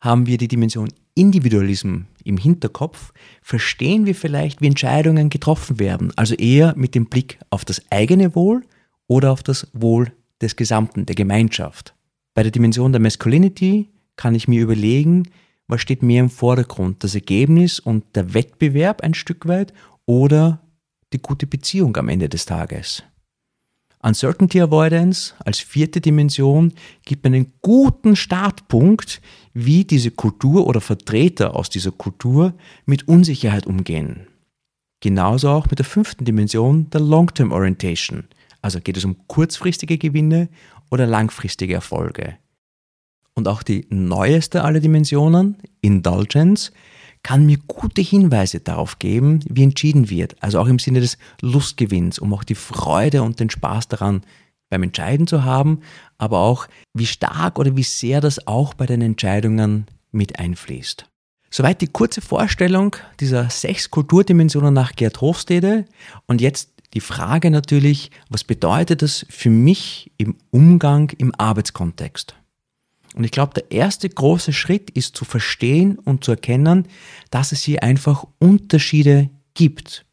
Haben 0.00 0.26
wir 0.26 0.38
die 0.38 0.48
Dimension 0.48 0.90
Individualism 1.14 2.02
im 2.24 2.36
Hinterkopf, 2.36 3.12
verstehen 3.42 4.06
wir 4.06 4.14
vielleicht, 4.14 4.60
wie 4.60 4.66
Entscheidungen 4.66 5.30
getroffen 5.30 5.78
werden, 5.78 6.12
also 6.16 6.34
eher 6.34 6.74
mit 6.76 6.94
dem 6.94 7.06
Blick 7.06 7.38
auf 7.50 7.64
das 7.64 7.82
eigene 7.90 8.34
Wohl 8.34 8.62
oder 9.06 9.30
auf 9.32 9.42
das 9.42 9.68
Wohl 9.72 10.12
des 10.40 10.56
Gesamten, 10.56 11.06
der 11.06 11.14
Gemeinschaft. 11.14 11.94
Bei 12.34 12.42
der 12.42 12.52
Dimension 12.52 12.92
der 12.92 13.00
Masculinity 13.00 13.90
kann 14.16 14.34
ich 14.34 14.48
mir 14.48 14.62
überlegen, 14.62 15.28
was 15.68 15.80
steht 15.80 16.02
mehr 16.02 16.20
im 16.20 16.30
Vordergrund, 16.30 17.04
das 17.04 17.14
Ergebnis 17.14 17.78
und 17.78 18.04
der 18.16 18.34
Wettbewerb 18.34 19.02
ein 19.02 19.14
Stück 19.14 19.46
weit 19.46 19.72
oder 20.06 20.60
die 21.12 21.22
gute 21.22 21.46
Beziehung 21.46 21.96
am 21.96 22.08
Ende 22.08 22.28
des 22.28 22.44
Tages. 22.44 23.04
Uncertainty 24.04 24.60
Avoidance 24.60 25.32
als 25.46 25.60
vierte 25.60 26.02
Dimension 26.02 26.74
gibt 27.06 27.24
einen 27.24 27.54
guten 27.62 28.16
Startpunkt, 28.16 29.22
wie 29.54 29.84
diese 29.84 30.10
Kultur 30.10 30.66
oder 30.66 30.82
Vertreter 30.82 31.56
aus 31.56 31.70
dieser 31.70 31.90
Kultur 31.90 32.52
mit 32.84 33.08
Unsicherheit 33.08 33.66
umgehen. 33.66 34.26
Genauso 35.00 35.48
auch 35.48 35.70
mit 35.70 35.78
der 35.78 35.86
fünften 35.86 36.26
Dimension 36.26 36.90
der 36.90 37.00
Long-Term 37.00 37.50
Orientation. 37.50 38.24
Also 38.60 38.80
geht 38.80 38.98
es 38.98 39.06
um 39.06 39.16
kurzfristige 39.26 39.96
Gewinne 39.96 40.50
oder 40.90 41.06
langfristige 41.06 41.74
Erfolge. 41.74 42.36
Und 43.34 43.48
auch 43.48 43.62
die 43.62 43.86
neueste 43.88 44.64
aller 44.64 44.80
Dimensionen, 44.80 45.56
Indulgence, 45.80 46.72
kann 47.24 47.46
mir 47.46 47.58
gute 47.66 48.02
Hinweise 48.02 48.60
darauf 48.60 49.00
geben, 49.00 49.40
wie 49.48 49.64
entschieden 49.64 50.10
wird, 50.10 50.36
also 50.40 50.60
auch 50.60 50.68
im 50.68 50.78
Sinne 50.78 51.00
des 51.00 51.18
Lustgewinns, 51.40 52.20
um 52.20 52.32
auch 52.32 52.44
die 52.44 52.54
Freude 52.54 53.22
und 53.24 53.40
den 53.40 53.50
Spaß 53.50 53.88
daran 53.88 54.22
beim 54.70 54.84
Entscheiden 54.84 55.26
zu 55.26 55.42
haben, 55.42 55.80
aber 56.18 56.38
auch 56.38 56.68
wie 56.92 57.06
stark 57.06 57.58
oder 57.58 57.76
wie 57.76 57.82
sehr 57.82 58.20
das 58.20 58.46
auch 58.46 58.74
bei 58.74 58.86
den 58.86 59.02
Entscheidungen 59.02 59.86
mit 60.12 60.38
einfließt. 60.38 61.06
Soweit 61.50 61.80
die 61.80 61.88
kurze 61.88 62.20
Vorstellung 62.20 62.96
dieser 63.20 63.48
sechs 63.48 63.90
Kulturdimensionen 63.90 64.74
nach 64.74 64.92
Gerd 64.92 65.20
Hofstede 65.20 65.86
und 66.26 66.40
jetzt 66.40 66.70
die 66.92 67.00
Frage 67.00 67.50
natürlich, 67.50 68.10
was 68.28 68.44
bedeutet 68.44 69.02
das 69.02 69.26
für 69.30 69.50
mich 69.50 70.12
im 70.18 70.36
Umgang 70.50 71.10
im 71.18 71.34
Arbeitskontext? 71.36 72.34
Und 73.14 73.24
ich 73.24 73.30
glaube, 73.30 73.54
der 73.54 73.70
erste 73.70 74.08
große 74.08 74.52
Schritt 74.52 74.90
ist 74.90 75.16
zu 75.16 75.24
verstehen 75.24 75.98
und 75.98 76.24
zu 76.24 76.32
erkennen, 76.32 76.88
dass 77.30 77.52
es 77.52 77.62
hier 77.62 77.82
einfach 77.82 78.26
Unterschiede 78.38 79.30
gibt. 79.54 80.04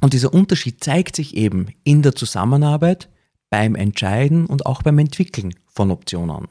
Und 0.00 0.12
dieser 0.12 0.32
Unterschied 0.32 0.82
zeigt 0.82 1.16
sich 1.16 1.36
eben 1.36 1.68
in 1.84 2.02
der 2.02 2.14
Zusammenarbeit, 2.14 3.08
beim 3.50 3.74
Entscheiden 3.74 4.46
und 4.46 4.66
auch 4.66 4.82
beim 4.82 4.98
Entwickeln 4.98 5.54
von 5.66 5.90
Optionen. 5.90 6.48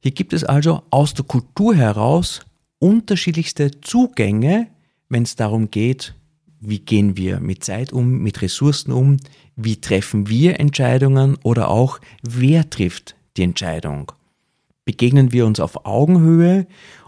Hier 0.00 0.10
gibt 0.10 0.32
es 0.32 0.44
also 0.44 0.82
aus 0.90 1.14
der 1.14 1.24
Kultur 1.24 1.74
heraus 1.74 2.44
unterschiedlichste 2.78 3.80
Zugänge, 3.80 4.66
wenn 5.08 5.22
es 5.22 5.36
darum 5.36 5.70
geht, 5.70 6.14
wie 6.60 6.80
gehen 6.80 7.16
wir 7.16 7.40
mit 7.40 7.64
Zeit 7.64 7.92
um, 7.92 8.18
mit 8.18 8.42
Ressourcen 8.42 8.92
um, 8.92 9.18
wie 9.56 9.80
treffen 9.80 10.28
wir 10.28 10.58
Entscheidungen 10.58 11.36
oder 11.42 11.68
auch 11.68 12.00
wer 12.22 12.68
trifft 12.68 13.14
die 13.36 13.42
Entscheidung. 13.42 14.12
Begegnen 14.84 15.32
wir 15.32 15.46
uns 15.46 15.60
auf 15.60 15.86
Augenhöhe 15.86 16.66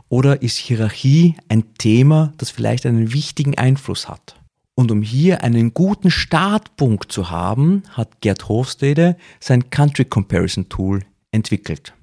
oder 0.09 0.43
ist 0.43 0.59
Hierarchie 0.59 1.35
ein 1.49 1.75
Thema, 1.75 2.33
das 2.39 2.51
vielleicht 2.51 2.87
einen 2.87 3.13
wichtigen 3.13 3.59
Einfluss 3.59 4.09
hat? 4.09 4.37
Und 4.77 4.91
um 4.91 5.03
hier 5.03 5.43
einen 5.43 5.75
guten 5.75 6.11
Startpunkt 6.11 7.11
zu 7.11 7.31
haben, 7.31 7.83
hat 7.91 8.21
Gerd 8.21 8.49
Hofstede 8.49 9.17
sein 9.41 9.71
Country 9.71 10.05
Comparison 10.05 10.69
Tool 10.69 11.01
entwickelt. 11.33 11.95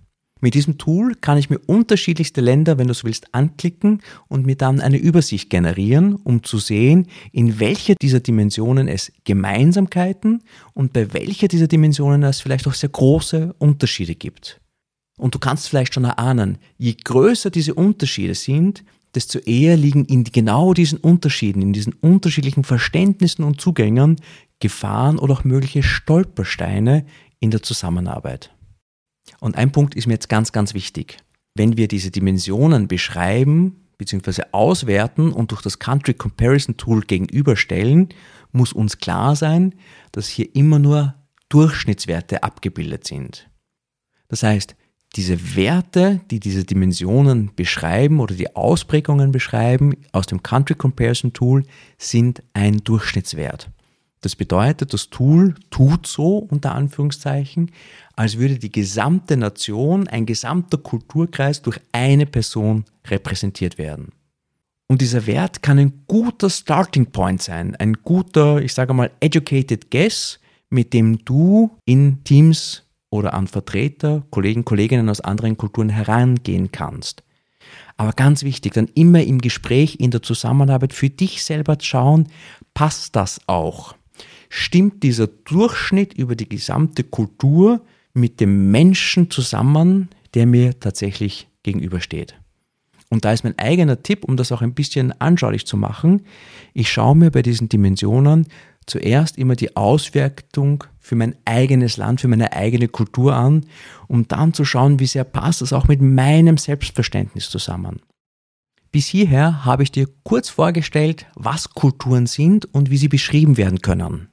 Mit 0.41 0.55
diesem 0.55 0.77
Tool 0.77 1.15
kann 1.15 1.37
ich 1.37 1.49
mir 1.49 1.59
unterschiedlichste 1.59 2.41
Länder, 2.41 2.77
wenn 2.77 2.87
du 2.87 2.93
so 2.93 3.03
willst, 3.05 3.33
anklicken 3.33 4.01
und 4.27 4.45
mir 4.45 4.55
dann 4.55 4.81
eine 4.81 4.97
Übersicht 4.97 5.49
generieren, 5.49 6.15
um 6.15 6.43
zu 6.43 6.57
sehen, 6.57 7.07
in 7.31 7.59
welcher 7.59 7.93
dieser 8.01 8.21
Dimensionen 8.21 8.87
es 8.87 9.11
Gemeinsamkeiten 9.23 10.41
und 10.73 10.93
bei 10.93 11.13
welcher 11.13 11.47
dieser 11.47 11.67
Dimensionen 11.67 12.23
es 12.23 12.41
vielleicht 12.41 12.67
auch 12.67 12.73
sehr 12.73 12.89
große 12.89 13.53
Unterschiede 13.59 14.15
gibt. 14.15 14.60
Und 15.21 15.35
du 15.35 15.39
kannst 15.39 15.69
vielleicht 15.69 15.93
schon 15.93 16.05
erahnen, 16.05 16.57
je 16.79 16.95
größer 16.95 17.51
diese 17.51 17.75
Unterschiede 17.75 18.33
sind, 18.33 18.83
desto 19.13 19.37
eher 19.37 19.77
liegen 19.77 20.03
in 20.05 20.23
genau 20.23 20.73
diesen 20.73 20.97
Unterschieden, 20.97 21.61
in 21.61 21.73
diesen 21.73 21.93
unterschiedlichen 21.93 22.63
Verständnissen 22.63 23.43
und 23.43 23.61
Zugängen 23.61 24.15
Gefahren 24.59 25.19
oder 25.19 25.35
auch 25.35 25.43
mögliche 25.43 25.83
Stolpersteine 25.83 27.05
in 27.39 27.51
der 27.51 27.61
Zusammenarbeit. 27.61 28.51
Und 29.39 29.57
ein 29.57 29.71
Punkt 29.71 29.93
ist 29.93 30.07
mir 30.07 30.13
jetzt 30.13 30.27
ganz, 30.27 30.51
ganz 30.53 30.73
wichtig. 30.73 31.17
Wenn 31.53 31.77
wir 31.77 31.87
diese 31.87 32.09
Dimensionen 32.09 32.87
beschreiben 32.87 33.89
bzw. 33.99 34.45
auswerten 34.53 35.33
und 35.33 35.51
durch 35.51 35.61
das 35.61 35.77
Country 35.77 36.15
Comparison 36.15 36.77
Tool 36.77 37.01
gegenüberstellen, 37.01 38.09
muss 38.53 38.73
uns 38.73 38.97
klar 38.97 39.35
sein, 39.35 39.75
dass 40.13 40.27
hier 40.29 40.55
immer 40.55 40.79
nur 40.79 41.13
Durchschnittswerte 41.49 42.41
abgebildet 42.41 43.05
sind. 43.05 43.51
Das 44.27 44.41
heißt, 44.41 44.75
diese 45.15 45.55
Werte, 45.55 46.21
die 46.31 46.39
diese 46.39 46.63
Dimensionen 46.63 47.51
beschreiben 47.55 48.19
oder 48.19 48.35
die 48.35 48.55
Ausprägungen 48.55 49.31
beschreiben 49.31 49.95
aus 50.13 50.25
dem 50.25 50.41
Country 50.41 50.75
Comparison 50.75 51.33
Tool, 51.33 51.63
sind 51.97 52.41
ein 52.53 52.77
Durchschnittswert. 52.77 53.69
Das 54.21 54.35
bedeutet, 54.35 54.93
das 54.93 55.09
Tool 55.09 55.55
tut 55.71 56.05
so, 56.05 56.37
unter 56.37 56.73
Anführungszeichen, 56.75 57.71
als 58.15 58.37
würde 58.37 58.59
die 58.59 58.71
gesamte 58.71 59.35
Nation, 59.35 60.07
ein 60.07 60.27
gesamter 60.27 60.77
Kulturkreis 60.77 61.61
durch 61.61 61.79
eine 61.91 62.27
Person 62.27 62.85
repräsentiert 63.07 63.79
werden. 63.79 64.11
Und 64.87 65.01
dieser 65.01 65.25
Wert 65.25 65.63
kann 65.63 65.79
ein 65.79 66.03
guter 66.07 66.49
Starting 66.49 67.07
Point 67.07 67.41
sein, 67.41 67.75
ein 67.77 67.93
guter, 68.03 68.61
ich 68.61 68.73
sage 68.73 68.93
mal, 68.93 69.09
educated 69.21 69.89
guess, 69.89 70.39
mit 70.69 70.93
dem 70.93 71.25
du 71.25 71.71
in 71.85 72.23
Teams 72.23 72.83
oder 73.11 73.35
an 73.35 73.45
Vertreter, 73.45 74.23
Kollegen, 74.31 74.65
Kolleginnen 74.65 75.09
aus 75.09 75.21
anderen 75.21 75.57
Kulturen 75.57 75.89
herangehen 75.89 76.71
kannst. 76.71 77.21
Aber 77.97 78.13
ganz 78.13 78.43
wichtig, 78.43 78.73
dann 78.73 78.87
immer 78.95 79.21
im 79.21 79.39
Gespräch, 79.39 79.97
in 79.99 80.09
der 80.09 80.23
Zusammenarbeit 80.23 80.93
für 80.93 81.11
dich 81.11 81.43
selber 81.43 81.77
schauen, 81.79 82.29
passt 82.73 83.15
das 83.15 83.39
auch? 83.45 83.93
Stimmt 84.49 85.03
dieser 85.03 85.27
Durchschnitt 85.27 86.13
über 86.13 86.35
die 86.35 86.49
gesamte 86.49 87.03
Kultur 87.03 87.81
mit 88.13 88.39
dem 88.39 88.71
Menschen 88.71 89.29
zusammen, 89.29 90.09
der 90.33 90.47
mir 90.47 90.79
tatsächlich 90.79 91.47
gegenübersteht? 91.63 92.35
Und 93.09 93.25
da 93.25 93.33
ist 93.33 93.43
mein 93.43 93.59
eigener 93.59 94.01
Tipp, 94.01 94.23
um 94.23 94.37
das 94.37 94.53
auch 94.53 94.61
ein 94.61 94.73
bisschen 94.73 95.13
anschaulich 95.19 95.65
zu 95.65 95.75
machen. 95.75 96.21
Ich 96.73 96.89
schaue 96.89 97.15
mir 97.15 97.29
bei 97.29 97.41
diesen 97.41 97.67
Dimensionen 97.67 98.47
zuerst 98.85 99.37
immer 99.37 99.55
die 99.55 99.75
Auswertung 99.75 100.83
für 100.99 101.15
mein 101.15 101.35
eigenes 101.45 101.97
Land, 101.97 102.21
für 102.21 102.27
meine 102.27 102.53
eigene 102.53 102.87
Kultur 102.87 103.35
an, 103.35 103.65
um 104.07 104.27
dann 104.27 104.53
zu 104.53 104.65
schauen, 104.65 104.99
wie 104.99 105.07
sehr 105.07 105.23
passt 105.23 105.61
das 105.61 105.73
auch 105.73 105.87
mit 105.87 106.01
meinem 106.01 106.57
Selbstverständnis 106.57 107.49
zusammen. 107.49 108.01
Bis 108.91 109.07
hierher 109.07 109.63
habe 109.63 109.83
ich 109.83 109.91
dir 109.91 110.07
kurz 110.23 110.49
vorgestellt, 110.49 111.25
was 111.35 111.69
Kulturen 111.69 112.27
sind 112.27 112.65
und 112.73 112.89
wie 112.89 112.97
sie 112.97 113.07
beschrieben 113.07 113.55
werden 113.55 113.81
können. 113.81 114.27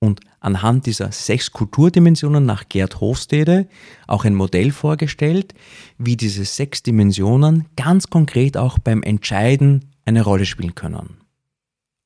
Und 0.00 0.20
anhand 0.40 0.86
dieser 0.86 1.10
sechs 1.12 1.52
Kulturdimensionen 1.52 2.44
nach 2.44 2.68
Gerd 2.68 3.00
Hofstede 3.00 3.68
auch 4.06 4.24
ein 4.24 4.34
Modell 4.34 4.70
vorgestellt, 4.70 5.54
wie 5.96 6.16
diese 6.16 6.44
sechs 6.44 6.82
Dimensionen 6.82 7.66
ganz 7.76 8.08
konkret 8.08 8.56
auch 8.56 8.78
beim 8.78 9.02
Entscheiden 9.02 9.92
eine 10.04 10.22
Rolle 10.22 10.46
spielen 10.46 10.74
können. 10.74 11.18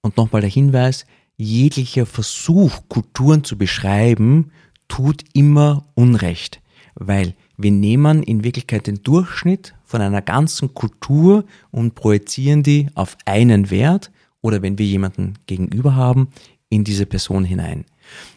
Und 0.02 0.16
nochmal 0.16 0.40
der 0.40 0.50
Hinweis, 0.50 1.06
jeglicher 1.36 2.06
Versuch, 2.06 2.82
Kulturen 2.88 3.44
zu 3.44 3.56
beschreiben, 3.56 4.50
tut 4.88 5.24
immer 5.32 5.86
Unrecht, 5.94 6.60
weil 6.94 7.34
wir 7.56 7.70
nehmen 7.70 8.22
in 8.22 8.44
Wirklichkeit 8.44 8.86
den 8.86 9.02
Durchschnitt 9.02 9.74
von 9.84 10.00
einer 10.00 10.22
ganzen 10.22 10.74
Kultur 10.74 11.44
und 11.70 11.94
projizieren 11.94 12.62
die 12.62 12.88
auf 12.94 13.16
einen 13.24 13.70
Wert 13.70 14.10
oder 14.40 14.62
wenn 14.62 14.78
wir 14.78 14.86
jemanden 14.86 15.34
gegenüber 15.46 15.94
haben, 15.94 16.28
in 16.68 16.84
diese 16.84 17.06
Person 17.06 17.44
hinein. 17.44 17.84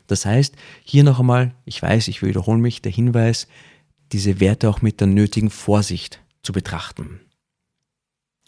Das 0.08 0.26
heißt, 0.26 0.56
hier 0.84 1.04
noch 1.04 1.20
einmal, 1.20 1.56
ich 1.66 1.82
weiß, 1.82 2.08
ich 2.10 2.22
wiederhole 2.22 2.60
mich, 2.60 2.82
der 2.82 2.92
Hinweis, 2.92 3.48
diese 4.12 4.40
Werte 4.40 4.70
auch 4.70 4.82
mit 4.82 5.00
der 5.00 5.08
nötigen 5.08 5.50
Vorsicht 5.50 6.22
zu 6.44 6.54
betrachten. 6.54 7.22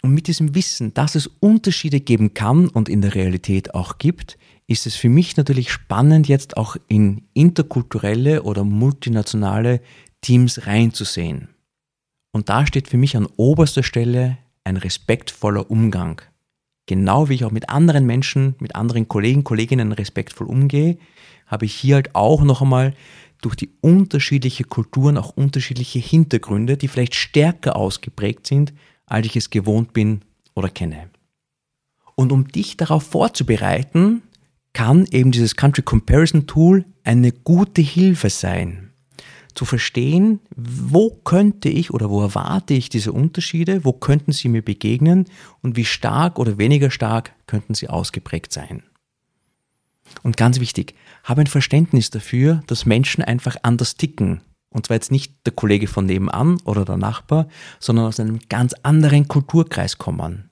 Und 0.04 0.14
mit 0.14 0.28
diesem 0.28 0.54
Wissen, 0.54 0.94
dass 0.94 1.16
es 1.16 1.28
Unterschiede 1.28 2.00
geben 2.00 2.34
kann 2.34 2.68
und 2.68 2.88
in 2.88 3.02
der 3.02 3.16
Realität 3.16 3.74
auch 3.74 3.98
gibt, 3.98 4.38
ist 4.68 4.86
es 4.86 4.96
für 4.96 5.10
mich 5.10 5.38
natürlich 5.38 5.72
spannend, 5.72 6.28
jetzt 6.28 6.58
auch 6.58 6.76
in 6.88 7.24
interkulturelle 7.34 8.44
oder 8.44 8.64
multinationale 8.64 9.82
Teams 10.22 10.68
reinzusehen. 10.68 11.50
Und 12.32 12.50
da 12.50 12.68
steht 12.68 12.88
für 12.88 12.98
mich 12.98 13.18
an 13.18 13.28
oberster 13.38 13.84
Stelle 13.84 14.38
ein 14.64 14.78
respektvoller 14.78 15.72
Umgang. 15.72 16.22
Genau 16.86 17.30
wie 17.30 17.36
ich 17.36 17.46
auch 17.46 17.52
mit 17.52 17.70
anderen 17.70 18.06
Menschen, 18.06 18.56
mit 18.60 18.76
anderen 18.76 19.08
Kollegen, 19.08 19.44
Kolleginnen 19.44 19.92
respektvoll 19.92 20.48
umgehe, 20.48 20.98
habe 21.48 21.66
ich 21.66 21.74
hier 21.74 21.96
halt 21.96 22.16
auch 22.16 22.44
noch 22.44 22.62
einmal 22.62 22.94
durch 23.42 23.56
die 23.56 23.70
unterschiedliche 23.82 24.64
Kulturen 24.64 25.18
auch 25.18 25.30
unterschiedliche 25.36 26.00
Hintergründe, 26.00 26.78
die 26.78 26.88
vielleicht 26.88 27.16
stärker 27.16 27.76
ausgeprägt 27.76 28.48
sind, 28.48 28.74
als 29.08 29.26
ich 29.26 29.36
es 29.36 29.50
gewohnt 29.50 29.94
bin 29.94 30.22
oder 30.54 30.70
kenne. 30.70 31.10
Und 32.16 32.32
um 32.32 32.48
dich 32.48 32.78
darauf 32.78 33.04
vorzubereiten, 33.04 34.22
kann 34.74 35.06
eben 35.08 35.32
dieses 35.32 35.56
Country 35.56 35.82
Comparison 35.82 36.46
Tool 36.46 36.86
eine 37.04 37.32
gute 37.32 37.82
Hilfe 37.82 38.30
sein 38.30 38.88
zu 39.58 39.66
verstehen, 39.66 40.40
wo 40.56 41.10
könnte 41.10 41.68
ich 41.68 41.92
oder 41.92 42.10
wo 42.10 42.22
erwarte 42.22 42.76
ich 42.76 42.90
diese 42.90 43.12
Unterschiede, 43.12 43.84
wo 43.84 43.92
könnten 43.92 44.32
sie 44.32 44.50
mir 44.50 44.62
begegnen 44.62 45.26
und 45.62 45.76
wie 45.76 45.86
stark 45.86 46.38
oder 46.38 46.60
weniger 46.60 46.92
stark 46.92 47.34
könnten 47.48 47.74
sie 47.74 47.90
ausgeprägt 47.90 48.54
sein. 48.54 48.84
Und 50.24 50.38
ganz 50.38 50.60
wichtig, 50.60 50.94
habe 51.24 51.42
ein 51.42 51.48
Verständnis 51.48 52.12
dafür, 52.12 52.62
dass 52.68 52.86
Menschen 52.86 53.24
einfach 53.24 53.58
anders 53.64 53.98
ticken. 53.98 54.42
Und 54.78 54.86
zwar 54.86 54.94
jetzt 54.94 55.10
nicht 55.10 55.34
der 55.44 55.54
Kollege 55.54 55.88
von 55.88 56.06
nebenan 56.06 56.62
oder 56.64 56.86
der 56.86 56.98
Nachbar, 56.98 57.48
sondern 57.80 58.06
aus 58.06 58.20
einem 58.20 58.38
ganz 58.48 58.76
anderen 58.84 59.28
Kulturkreis 59.28 59.98
kommen. 59.98 60.52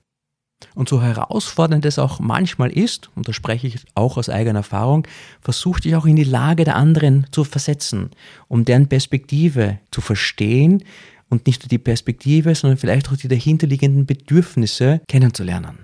Und 0.74 0.88
so 0.88 1.00
herausfordernd 1.00 1.84
es 1.84 2.00
auch 2.00 2.18
manchmal 2.18 2.72
ist, 2.72 3.08
und 3.14 3.28
da 3.28 3.32
spreche 3.32 3.68
ich 3.68 3.84
auch 3.94 4.16
aus 4.16 4.28
eigener 4.28 4.58
Erfahrung, 4.58 5.06
versuche 5.40 5.82
dich 5.82 5.94
auch 5.94 6.06
in 6.06 6.16
die 6.16 6.24
Lage 6.24 6.64
der 6.64 6.74
anderen 6.74 7.28
zu 7.30 7.44
versetzen, 7.44 8.10
um 8.48 8.64
deren 8.64 8.88
Perspektive 8.88 9.78
zu 9.92 10.00
verstehen 10.00 10.82
und 11.28 11.46
nicht 11.46 11.62
nur 11.62 11.68
die 11.68 11.78
Perspektive, 11.78 12.56
sondern 12.56 12.78
vielleicht 12.78 13.08
auch 13.08 13.16
die 13.16 13.28
dahinterliegenden 13.28 14.06
Bedürfnisse 14.06 15.02
kennenzulernen. 15.06 15.78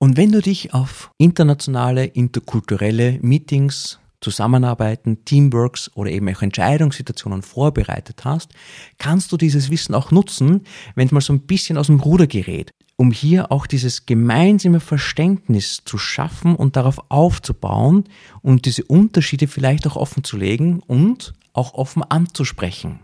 Und 0.00 0.16
wenn 0.16 0.32
du 0.32 0.42
dich 0.42 0.74
auf 0.74 1.12
internationale, 1.18 2.06
interkulturelle 2.06 3.20
Meetings, 3.22 4.00
Zusammenarbeiten, 4.22 5.24
Teamworks 5.24 5.90
oder 5.94 6.10
eben 6.10 6.34
auch 6.34 6.42
Entscheidungssituationen 6.42 7.42
vorbereitet 7.42 8.24
hast, 8.24 8.52
kannst 8.98 9.32
du 9.32 9.36
dieses 9.36 9.70
Wissen 9.70 9.94
auch 9.94 10.10
nutzen, 10.10 10.62
wenn 10.94 11.06
es 11.06 11.12
mal 11.12 11.20
so 11.20 11.32
ein 11.32 11.40
bisschen 11.40 11.76
aus 11.76 11.88
dem 11.88 12.00
Ruder 12.00 12.26
gerät 12.26 12.72
um 12.96 13.10
hier 13.10 13.50
auch 13.50 13.66
dieses 13.66 14.06
gemeinsame 14.06 14.78
Verständnis 14.78 15.82
zu 15.84 15.98
schaffen 15.98 16.54
und 16.54 16.76
darauf 16.76 17.10
aufzubauen 17.10 18.04
und 18.42 18.64
diese 18.64 18.84
Unterschiede 18.84 19.48
vielleicht 19.48 19.88
auch 19.88 19.96
offen 19.96 20.22
zu 20.22 20.36
legen 20.36 20.80
und 20.86 21.34
auch 21.52 21.74
offen 21.74 22.04
anzusprechen. 22.04 23.00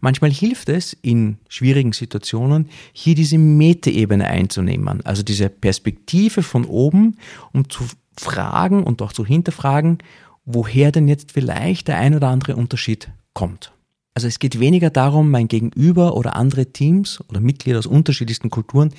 Manchmal 0.00 0.32
hilft 0.32 0.68
es 0.68 0.94
in 0.94 1.38
schwierigen 1.48 1.92
Situationen, 1.92 2.68
hier 2.92 3.14
diese 3.14 3.38
Metaebene 3.38 4.26
einzunehmen, 4.26 5.00
also 5.06 5.22
diese 5.22 5.48
Perspektive 5.48 6.42
von 6.42 6.64
oben, 6.64 7.18
um 7.52 7.70
zu 7.70 7.84
fragen 8.18 8.84
und 8.84 9.02
auch 9.02 9.12
zu 9.12 9.24
hinterfragen, 9.24 9.98
woher 10.44 10.92
denn 10.92 11.08
jetzt 11.08 11.32
vielleicht 11.32 11.88
der 11.88 11.98
ein 11.98 12.14
oder 12.14 12.28
andere 12.28 12.56
Unterschied 12.56 13.10
kommt. 13.34 13.72
Also 14.14 14.28
es 14.28 14.38
geht 14.38 14.60
weniger 14.60 14.90
darum, 14.90 15.30
mein 15.30 15.48
Gegenüber 15.48 16.16
oder 16.16 16.36
andere 16.36 16.66
Teams 16.66 17.20
oder 17.28 17.40
Mitglieder 17.40 17.78
aus 17.78 17.86
unterschiedlichsten 17.86 18.50
Kulturen 18.50 18.92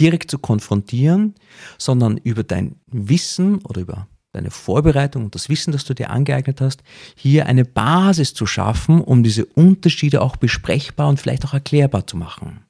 direkt 0.00 0.30
zu 0.30 0.38
konfrontieren, 0.38 1.34
sondern 1.78 2.16
über 2.16 2.42
dein 2.42 2.76
Wissen 2.88 3.58
oder 3.58 3.80
über 3.82 4.08
deine 4.32 4.50
Vorbereitung 4.50 5.24
und 5.24 5.34
das 5.34 5.48
Wissen, 5.48 5.72
das 5.72 5.84
du 5.84 5.94
dir 5.94 6.10
angeeignet 6.10 6.60
hast, 6.60 6.82
hier 7.14 7.46
eine 7.46 7.64
Basis 7.64 8.34
zu 8.34 8.46
schaffen, 8.46 9.00
um 9.00 9.22
diese 9.22 9.46
Unterschiede 9.46 10.20
auch 10.20 10.36
besprechbar 10.36 11.08
und 11.08 11.20
vielleicht 11.20 11.44
auch 11.44 11.54
erklärbar 11.54 12.06
zu 12.06 12.16
machen. 12.16 12.60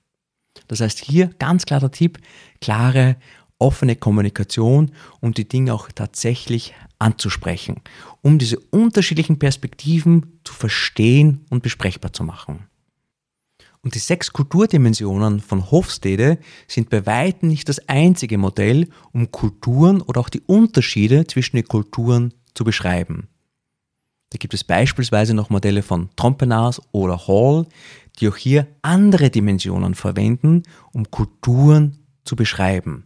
Das 0.69 0.81
heißt 0.81 0.99
hier 1.05 1.31
ganz 1.39 1.67
klar 1.67 1.81
der 1.81 1.91
Tipp, 1.91 2.19
klare, 2.61 3.17
offene 3.59 3.97
Kommunikation 3.97 4.92
und 5.21 5.38
die 5.38 5.49
Dinge 5.49 5.75
auch 5.75 5.88
tatsächlich 5.95 6.75
anzusprechen, 6.99 7.81
um 8.23 8.38
diese 8.38 8.59
unterschiedlichen 8.59 9.38
Perspektiven 9.38 10.40
zu 10.45 10.53
verstehen 10.53 11.45
und 11.51 11.62
besprechbar 11.62 12.12
zu 12.12 12.25
machen. 12.25 12.66
Und 13.83 13.95
die 13.95 14.01
sechs 14.01 14.33
Kulturdimensionen 14.33 15.40
von 15.40 15.71
Hofstede 15.71 16.38
sind 16.66 16.90
bei 16.90 17.07
weitem 17.07 17.49
nicht 17.49 17.69
das 17.69 17.88
einzige 17.88 18.37
Modell, 18.37 18.88
um 19.12 19.31
Kulturen 19.31 20.03
oder 20.03 20.21
auch 20.21 20.29
die 20.29 20.40
Unterschiede 20.40 21.27
zwischen 21.27 21.57
den 21.57 21.69
Kulturen 21.69 22.35
zu 22.55 22.64
beschreiben. 22.64 23.29
Da 24.31 24.38
gibt 24.38 24.55
es 24.55 24.64
beispielsweise 24.64 25.35
noch 25.35 25.51
Modelle 25.51 25.83
von 25.83 26.11
Trompenas 26.16 26.83
oder 26.90 27.29
Hall, 27.29 27.66
die 28.19 28.29
auch 28.29 28.37
hier 28.37 28.66
andere 28.83 29.31
Dimensionen 29.31 29.95
verwenden, 29.95 30.64
um 30.92 31.11
Kulturen 31.11 31.99
zu 32.25 32.35
beschreiben. 32.35 33.06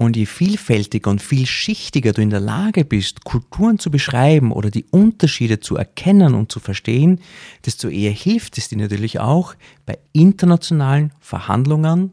Und 0.00 0.16
je 0.16 0.26
vielfältiger 0.26 1.10
und 1.10 1.20
vielschichtiger 1.20 2.12
du 2.12 2.22
in 2.22 2.30
der 2.30 2.38
Lage 2.38 2.84
bist, 2.84 3.24
Kulturen 3.24 3.80
zu 3.80 3.90
beschreiben 3.90 4.52
oder 4.52 4.70
die 4.70 4.84
Unterschiede 4.84 5.58
zu 5.58 5.76
erkennen 5.76 6.34
und 6.34 6.52
zu 6.52 6.60
verstehen, 6.60 7.20
desto 7.66 7.88
eher 7.88 8.12
hilft 8.12 8.58
es 8.58 8.68
dir 8.68 8.78
natürlich 8.78 9.18
auch 9.18 9.54
bei 9.86 9.98
internationalen 10.12 11.12
Verhandlungen, 11.18 12.12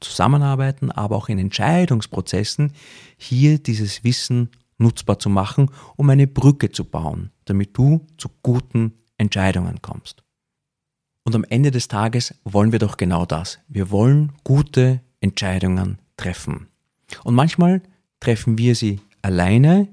Zusammenarbeiten, 0.00 0.92
aber 0.92 1.16
auch 1.16 1.28
in 1.28 1.40
Entscheidungsprozessen, 1.40 2.72
hier 3.16 3.58
dieses 3.58 4.04
Wissen 4.04 4.50
nutzbar 4.78 5.18
zu 5.18 5.28
machen, 5.28 5.72
um 5.96 6.08
eine 6.10 6.28
Brücke 6.28 6.70
zu 6.70 6.84
bauen, 6.84 7.32
damit 7.46 7.76
du 7.76 8.06
zu 8.16 8.28
guten 8.42 8.92
Entscheidungen 9.16 9.82
kommst. 9.82 10.22
Und 11.24 11.34
am 11.34 11.44
Ende 11.44 11.72
des 11.72 11.88
Tages 11.88 12.34
wollen 12.44 12.70
wir 12.70 12.78
doch 12.78 12.96
genau 12.96 13.26
das. 13.26 13.58
Wir 13.66 13.90
wollen 13.90 14.32
gute 14.44 15.02
Entscheidungen 15.20 15.98
treffen. 16.16 16.68
Und 17.24 17.34
manchmal 17.34 17.82
treffen 18.20 18.58
wir 18.58 18.74
sie 18.74 19.00
alleine 19.22 19.88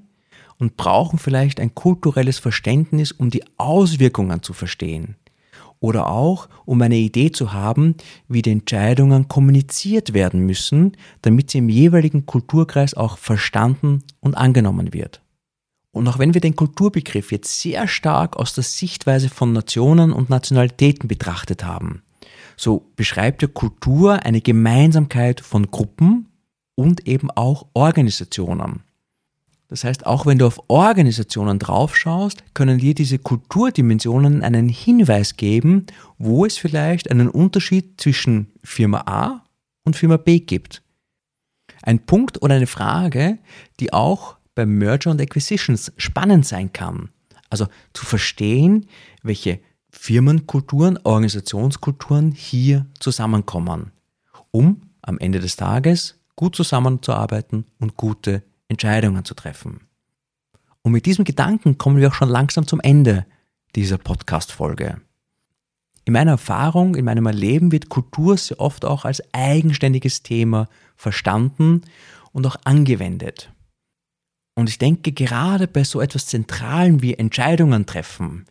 und 0.58 0.76
brauchen 0.76 1.18
vielleicht 1.18 1.60
ein 1.60 1.74
kulturelles 1.74 2.38
Verständnis, 2.38 3.12
um 3.12 3.30
die 3.30 3.44
Auswirkungen 3.58 4.42
zu 4.42 4.52
verstehen. 4.52 5.16
Oder 5.78 6.08
auch, 6.08 6.48
um 6.64 6.80
eine 6.80 6.96
Idee 6.96 7.32
zu 7.32 7.52
haben, 7.52 7.96
wie 8.28 8.40
die 8.40 8.50
Entscheidungen 8.50 9.28
kommuniziert 9.28 10.14
werden 10.14 10.40
müssen, 10.40 10.96
damit 11.20 11.50
sie 11.50 11.58
im 11.58 11.68
jeweiligen 11.68 12.24
Kulturkreis 12.24 12.94
auch 12.94 13.18
verstanden 13.18 14.02
und 14.20 14.34
angenommen 14.34 14.94
wird. 14.94 15.20
Und 15.92 16.08
auch 16.08 16.18
wenn 16.18 16.34
wir 16.34 16.40
den 16.40 16.56
Kulturbegriff 16.56 17.30
jetzt 17.30 17.60
sehr 17.60 17.88
stark 17.88 18.36
aus 18.36 18.54
der 18.54 18.64
Sichtweise 18.64 19.28
von 19.28 19.52
Nationen 19.52 20.12
und 20.12 20.30
Nationalitäten 20.30 21.08
betrachtet 21.08 21.64
haben, 21.64 22.02
so 22.56 22.90
beschreibt 22.96 23.42
der 23.42 23.48
Kultur 23.48 24.24
eine 24.24 24.40
Gemeinsamkeit 24.40 25.40
von 25.40 25.70
Gruppen, 25.70 26.28
und 26.76 27.08
eben 27.08 27.30
auch 27.32 27.66
Organisationen. 27.74 28.84
Das 29.68 29.82
heißt, 29.82 30.06
auch 30.06 30.26
wenn 30.26 30.38
du 30.38 30.46
auf 30.46 30.62
Organisationen 30.68 31.58
draufschaust, 31.58 32.54
können 32.54 32.78
dir 32.78 32.94
diese 32.94 33.18
Kulturdimensionen 33.18 34.44
einen 34.44 34.68
Hinweis 34.68 35.36
geben, 35.36 35.86
wo 36.18 36.46
es 36.46 36.56
vielleicht 36.56 37.10
einen 37.10 37.28
Unterschied 37.28 38.00
zwischen 38.00 38.52
Firma 38.62 39.02
A 39.06 39.44
und 39.84 39.96
Firma 39.96 40.18
B 40.18 40.38
gibt. 40.38 40.82
Ein 41.82 41.98
Punkt 41.98 42.42
oder 42.42 42.54
eine 42.54 42.68
Frage, 42.68 43.38
die 43.80 43.92
auch 43.92 44.36
bei 44.54 44.66
Merger 44.66 45.10
und 45.10 45.20
Acquisitions 45.20 45.92
spannend 45.96 46.46
sein 46.46 46.72
kann. 46.72 47.08
Also 47.50 47.66
zu 47.92 48.06
verstehen, 48.06 48.86
welche 49.22 49.60
Firmenkulturen, 49.90 50.98
Organisationskulturen 51.02 52.32
hier 52.32 52.86
zusammenkommen, 53.00 53.92
um 54.50 54.82
am 55.02 55.18
Ende 55.18 55.40
des 55.40 55.56
Tages 55.56 56.15
gut 56.36 56.54
zusammenzuarbeiten 56.54 57.64
und 57.80 57.96
gute 57.96 58.42
Entscheidungen 58.68 59.24
zu 59.24 59.34
treffen. 59.34 59.80
Und 60.82 60.92
mit 60.92 61.06
diesem 61.06 61.24
Gedanken 61.24 61.78
kommen 61.78 61.96
wir 61.96 62.08
auch 62.08 62.14
schon 62.14 62.28
langsam 62.28 62.66
zum 62.66 62.80
Ende 62.80 63.26
dieser 63.74 63.98
Podcast-Folge. 63.98 65.00
In 66.04 66.12
meiner 66.12 66.32
Erfahrung, 66.32 66.94
in 66.94 67.04
meinem 67.04 67.26
Erleben 67.26 67.72
wird 67.72 67.88
Kultur 67.88 68.36
sehr 68.36 68.60
oft 68.60 68.84
auch 68.84 69.04
als 69.04 69.22
eigenständiges 69.34 70.22
Thema 70.22 70.68
verstanden 70.94 71.82
und 72.32 72.46
auch 72.46 72.56
angewendet. 72.62 73.50
Und 74.54 74.68
ich 74.68 74.78
denke, 74.78 75.10
gerade 75.12 75.66
bei 75.66 75.82
so 75.82 76.00
etwas 76.00 76.26
Zentralen 76.26 77.02
wie 77.02 77.14
Entscheidungen 77.14 77.86
treffen, 77.86 78.46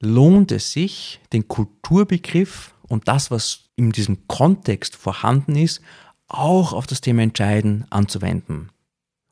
lohnt 0.00 0.52
es 0.52 0.72
sich, 0.72 1.20
den 1.32 1.46
Kulturbegriff 1.46 2.74
und 2.88 3.08
das, 3.08 3.30
was 3.30 3.64
in 3.76 3.92
diesem 3.92 4.26
Kontext 4.26 4.96
vorhanden 4.96 5.54
ist, 5.56 5.82
auch 6.28 6.72
auf 6.72 6.86
das 6.86 7.00
Thema 7.00 7.22
Entscheiden 7.22 7.86
anzuwenden. 7.90 8.70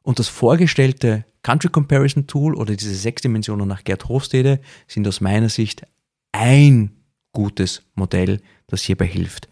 Und 0.03 0.19
das 0.19 0.29
vorgestellte 0.29 1.25
Country 1.43 1.69
Comparison 1.69 2.27
Tool 2.27 2.55
oder 2.55 2.77
diese 2.77 2.95
sechs 2.95 3.23
Dimensionen 3.23 3.69
nach 3.69 3.85
Gerd 3.85 4.09
Hofstede 4.09 4.61
sind 4.87 5.07
aus 5.09 5.21
meiner 5.21 5.49
Sicht 5.49 5.87
ein 6.33 6.91
gutes 7.33 7.83
Modell, 7.95 8.41
das 8.67 8.83
hierbei 8.83 9.07
hilft. 9.07 9.49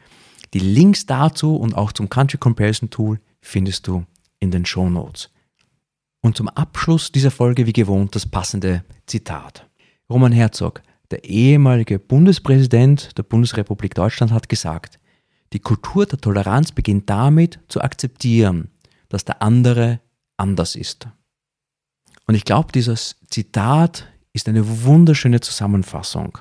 Die 0.55 0.59
Links 0.59 1.07
dazu 1.07 1.57
und 1.57 1.75
auch 1.75 1.93
zum 1.93 2.09
Country 2.09 2.39
Comparison 2.39 2.91
Tool 2.91 3.21
findest 3.41 3.87
du 3.87 4.05
in 4.39 4.51
den 4.51 4.67
Show 4.67 4.89
Notes. 4.89 5.31
Und 6.21 6.37
zum 6.37 6.49
Abschluss 6.49 7.11
dieser 7.11 7.31
Folge 7.31 7.67
wie 7.67 7.73
gewohnt 7.73 8.15
das 8.15 8.27
passende 8.27 8.85
Zitat. 9.07 9.69
Roman 10.09 10.33
Herzog, 10.33 10.83
der 11.11 11.25
ehemalige 11.25 11.99
Bundespräsident 11.99 13.17
der 13.19 13.23
Bundesrepublik 13.23 13.95
Deutschland, 13.95 14.33
hat 14.33 14.49
gesagt, 14.49 14.99
die 15.53 15.61
Kultur 15.61 16.07
der 16.07 16.21
Toleranz 16.21 16.73
beginnt 16.73 17.09
damit 17.11 17.61
zu 17.69 17.81
akzeptieren, 17.81 18.71
dass 19.09 19.25
der 19.25 19.43
andere 19.43 20.01
anders 20.37 20.77
ist. 20.77 21.09
Und 22.27 22.35
ich 22.35 22.45
glaube, 22.45 22.73
dieses 22.73 23.17
Zitat 23.29 24.09
ist 24.33 24.49
eine 24.49 24.85
wunderschöne 24.85 25.41
Zusammenfassung. 25.41 26.39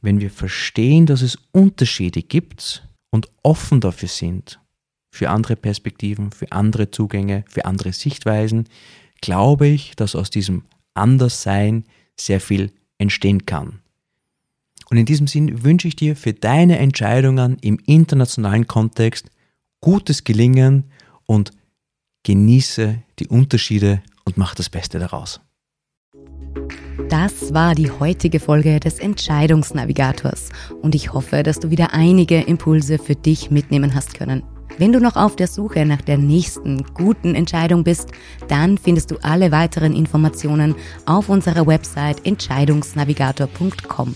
Wenn 0.00 0.20
wir 0.20 0.30
verstehen, 0.30 1.06
dass 1.06 1.22
es 1.22 1.38
Unterschiede 1.52 2.22
gibt 2.22 2.88
und 3.10 3.28
offen 3.42 3.80
dafür 3.80 4.08
sind, 4.08 4.60
für 5.10 5.30
andere 5.30 5.56
Perspektiven, 5.56 6.30
für 6.30 6.52
andere 6.52 6.90
Zugänge, 6.90 7.44
für 7.48 7.64
andere 7.64 7.92
Sichtweisen, 7.92 8.68
glaube 9.20 9.66
ich, 9.66 9.96
dass 9.96 10.14
aus 10.14 10.30
diesem 10.30 10.62
Anderssein 10.94 11.84
sehr 12.18 12.40
viel 12.40 12.72
entstehen 12.98 13.46
kann. 13.46 13.80
Und 14.90 14.96
in 14.96 15.06
diesem 15.06 15.26
Sinn 15.26 15.64
wünsche 15.64 15.88
ich 15.88 15.96
dir 15.96 16.16
für 16.16 16.32
deine 16.32 16.78
Entscheidungen 16.78 17.58
im 17.60 17.78
internationalen 17.86 18.66
Kontext 18.66 19.30
gutes 19.80 20.24
Gelingen 20.24 20.84
und 21.26 21.50
genieße 22.24 22.98
die 23.18 23.28
Unterschiede 23.28 24.02
und 24.24 24.36
mach 24.36 24.54
das 24.54 24.70
Beste 24.70 24.98
daraus. 24.98 25.40
Das 27.08 27.54
war 27.54 27.74
die 27.74 27.90
heutige 27.90 28.40
Folge 28.40 28.80
des 28.80 28.98
Entscheidungsnavigators 28.98 30.50
und 30.82 30.94
ich 30.94 31.12
hoffe, 31.12 31.42
dass 31.42 31.60
du 31.60 31.70
wieder 31.70 31.94
einige 31.94 32.40
Impulse 32.40 32.98
für 32.98 33.14
dich 33.14 33.50
mitnehmen 33.50 33.94
hast 33.94 34.14
können. 34.14 34.42
Wenn 34.76 34.92
du 34.92 35.00
noch 35.00 35.16
auf 35.16 35.34
der 35.34 35.46
Suche 35.46 35.86
nach 35.86 36.02
der 36.02 36.18
nächsten 36.18 36.84
guten 36.94 37.34
Entscheidung 37.34 37.82
bist, 37.82 38.12
dann 38.48 38.78
findest 38.78 39.10
du 39.10 39.16
alle 39.22 39.50
weiteren 39.50 39.94
Informationen 39.94 40.74
auf 41.06 41.28
unserer 41.28 41.66
Website 41.66 42.26
entscheidungsnavigator.com. 42.26 44.14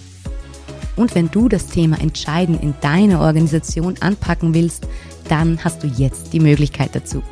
Und 0.97 1.15
wenn 1.15 1.31
du 1.31 1.49
das 1.49 1.67
Thema 1.67 2.01
Entscheiden 2.01 2.59
in 2.61 2.75
deiner 2.81 3.21
Organisation 3.21 3.95
anpacken 4.01 4.55
willst, 4.55 4.87
dann 5.29 5.59
hast 5.65 5.83
du 5.83 5.87
jetzt 5.87 6.33
die 6.33 6.41
Möglichkeit 6.41 6.95
dazu. 6.95 7.23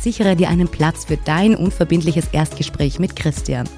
Sichere 0.00 0.36
dir 0.36 0.48
einen 0.48 0.68
Platz 0.68 1.06
für 1.06 1.16
dein 1.16 1.56
unverbindliches 1.56 2.28
Erstgespräch 2.32 2.98
mit 2.98 3.16
Christian. 3.16 3.68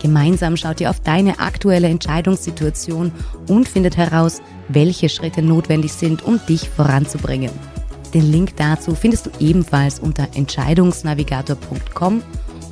Gemeinsam 0.00 0.56
schaut 0.56 0.80
ihr 0.80 0.90
auf 0.90 1.00
deine 1.00 1.38
aktuelle 1.40 1.88
Entscheidungssituation 1.88 3.12
und 3.48 3.68
findet 3.68 3.96
heraus, 3.96 4.40
welche 4.68 5.08
Schritte 5.08 5.42
notwendig 5.42 5.92
sind, 5.92 6.22
um 6.22 6.40
dich 6.48 6.68
voranzubringen. 6.68 7.50
Den 8.14 8.30
Link 8.30 8.56
dazu 8.56 8.94
findest 8.94 9.26
du 9.26 9.30
ebenfalls 9.38 10.00
unter 10.00 10.28
entscheidungsnavigator.com 10.34 12.22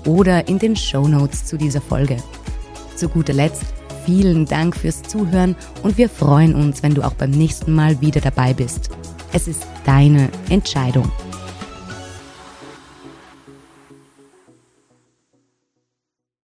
oder 0.06 0.48
in 0.48 0.58
den 0.58 0.74
Show 0.74 1.06
Notes 1.06 1.44
zu 1.44 1.56
dieser 1.56 1.80
Folge. 1.80 2.16
Zu 2.96 3.08
guter 3.08 3.34
Letzt 3.34 3.77
vielen 4.08 4.46
Dank 4.46 4.74
fürs 4.74 5.02
Zuhören 5.02 5.54
und 5.82 5.98
wir 5.98 6.08
freuen 6.08 6.54
uns, 6.54 6.82
wenn 6.82 6.94
du 6.94 7.02
auch 7.02 7.12
beim 7.12 7.30
nächsten 7.30 7.74
Mal 7.74 8.00
wieder 8.00 8.22
dabei 8.22 8.54
bist. 8.54 8.88
Es 9.34 9.46
ist 9.46 9.66
deine 9.84 10.30
Entscheidung. 10.48 11.12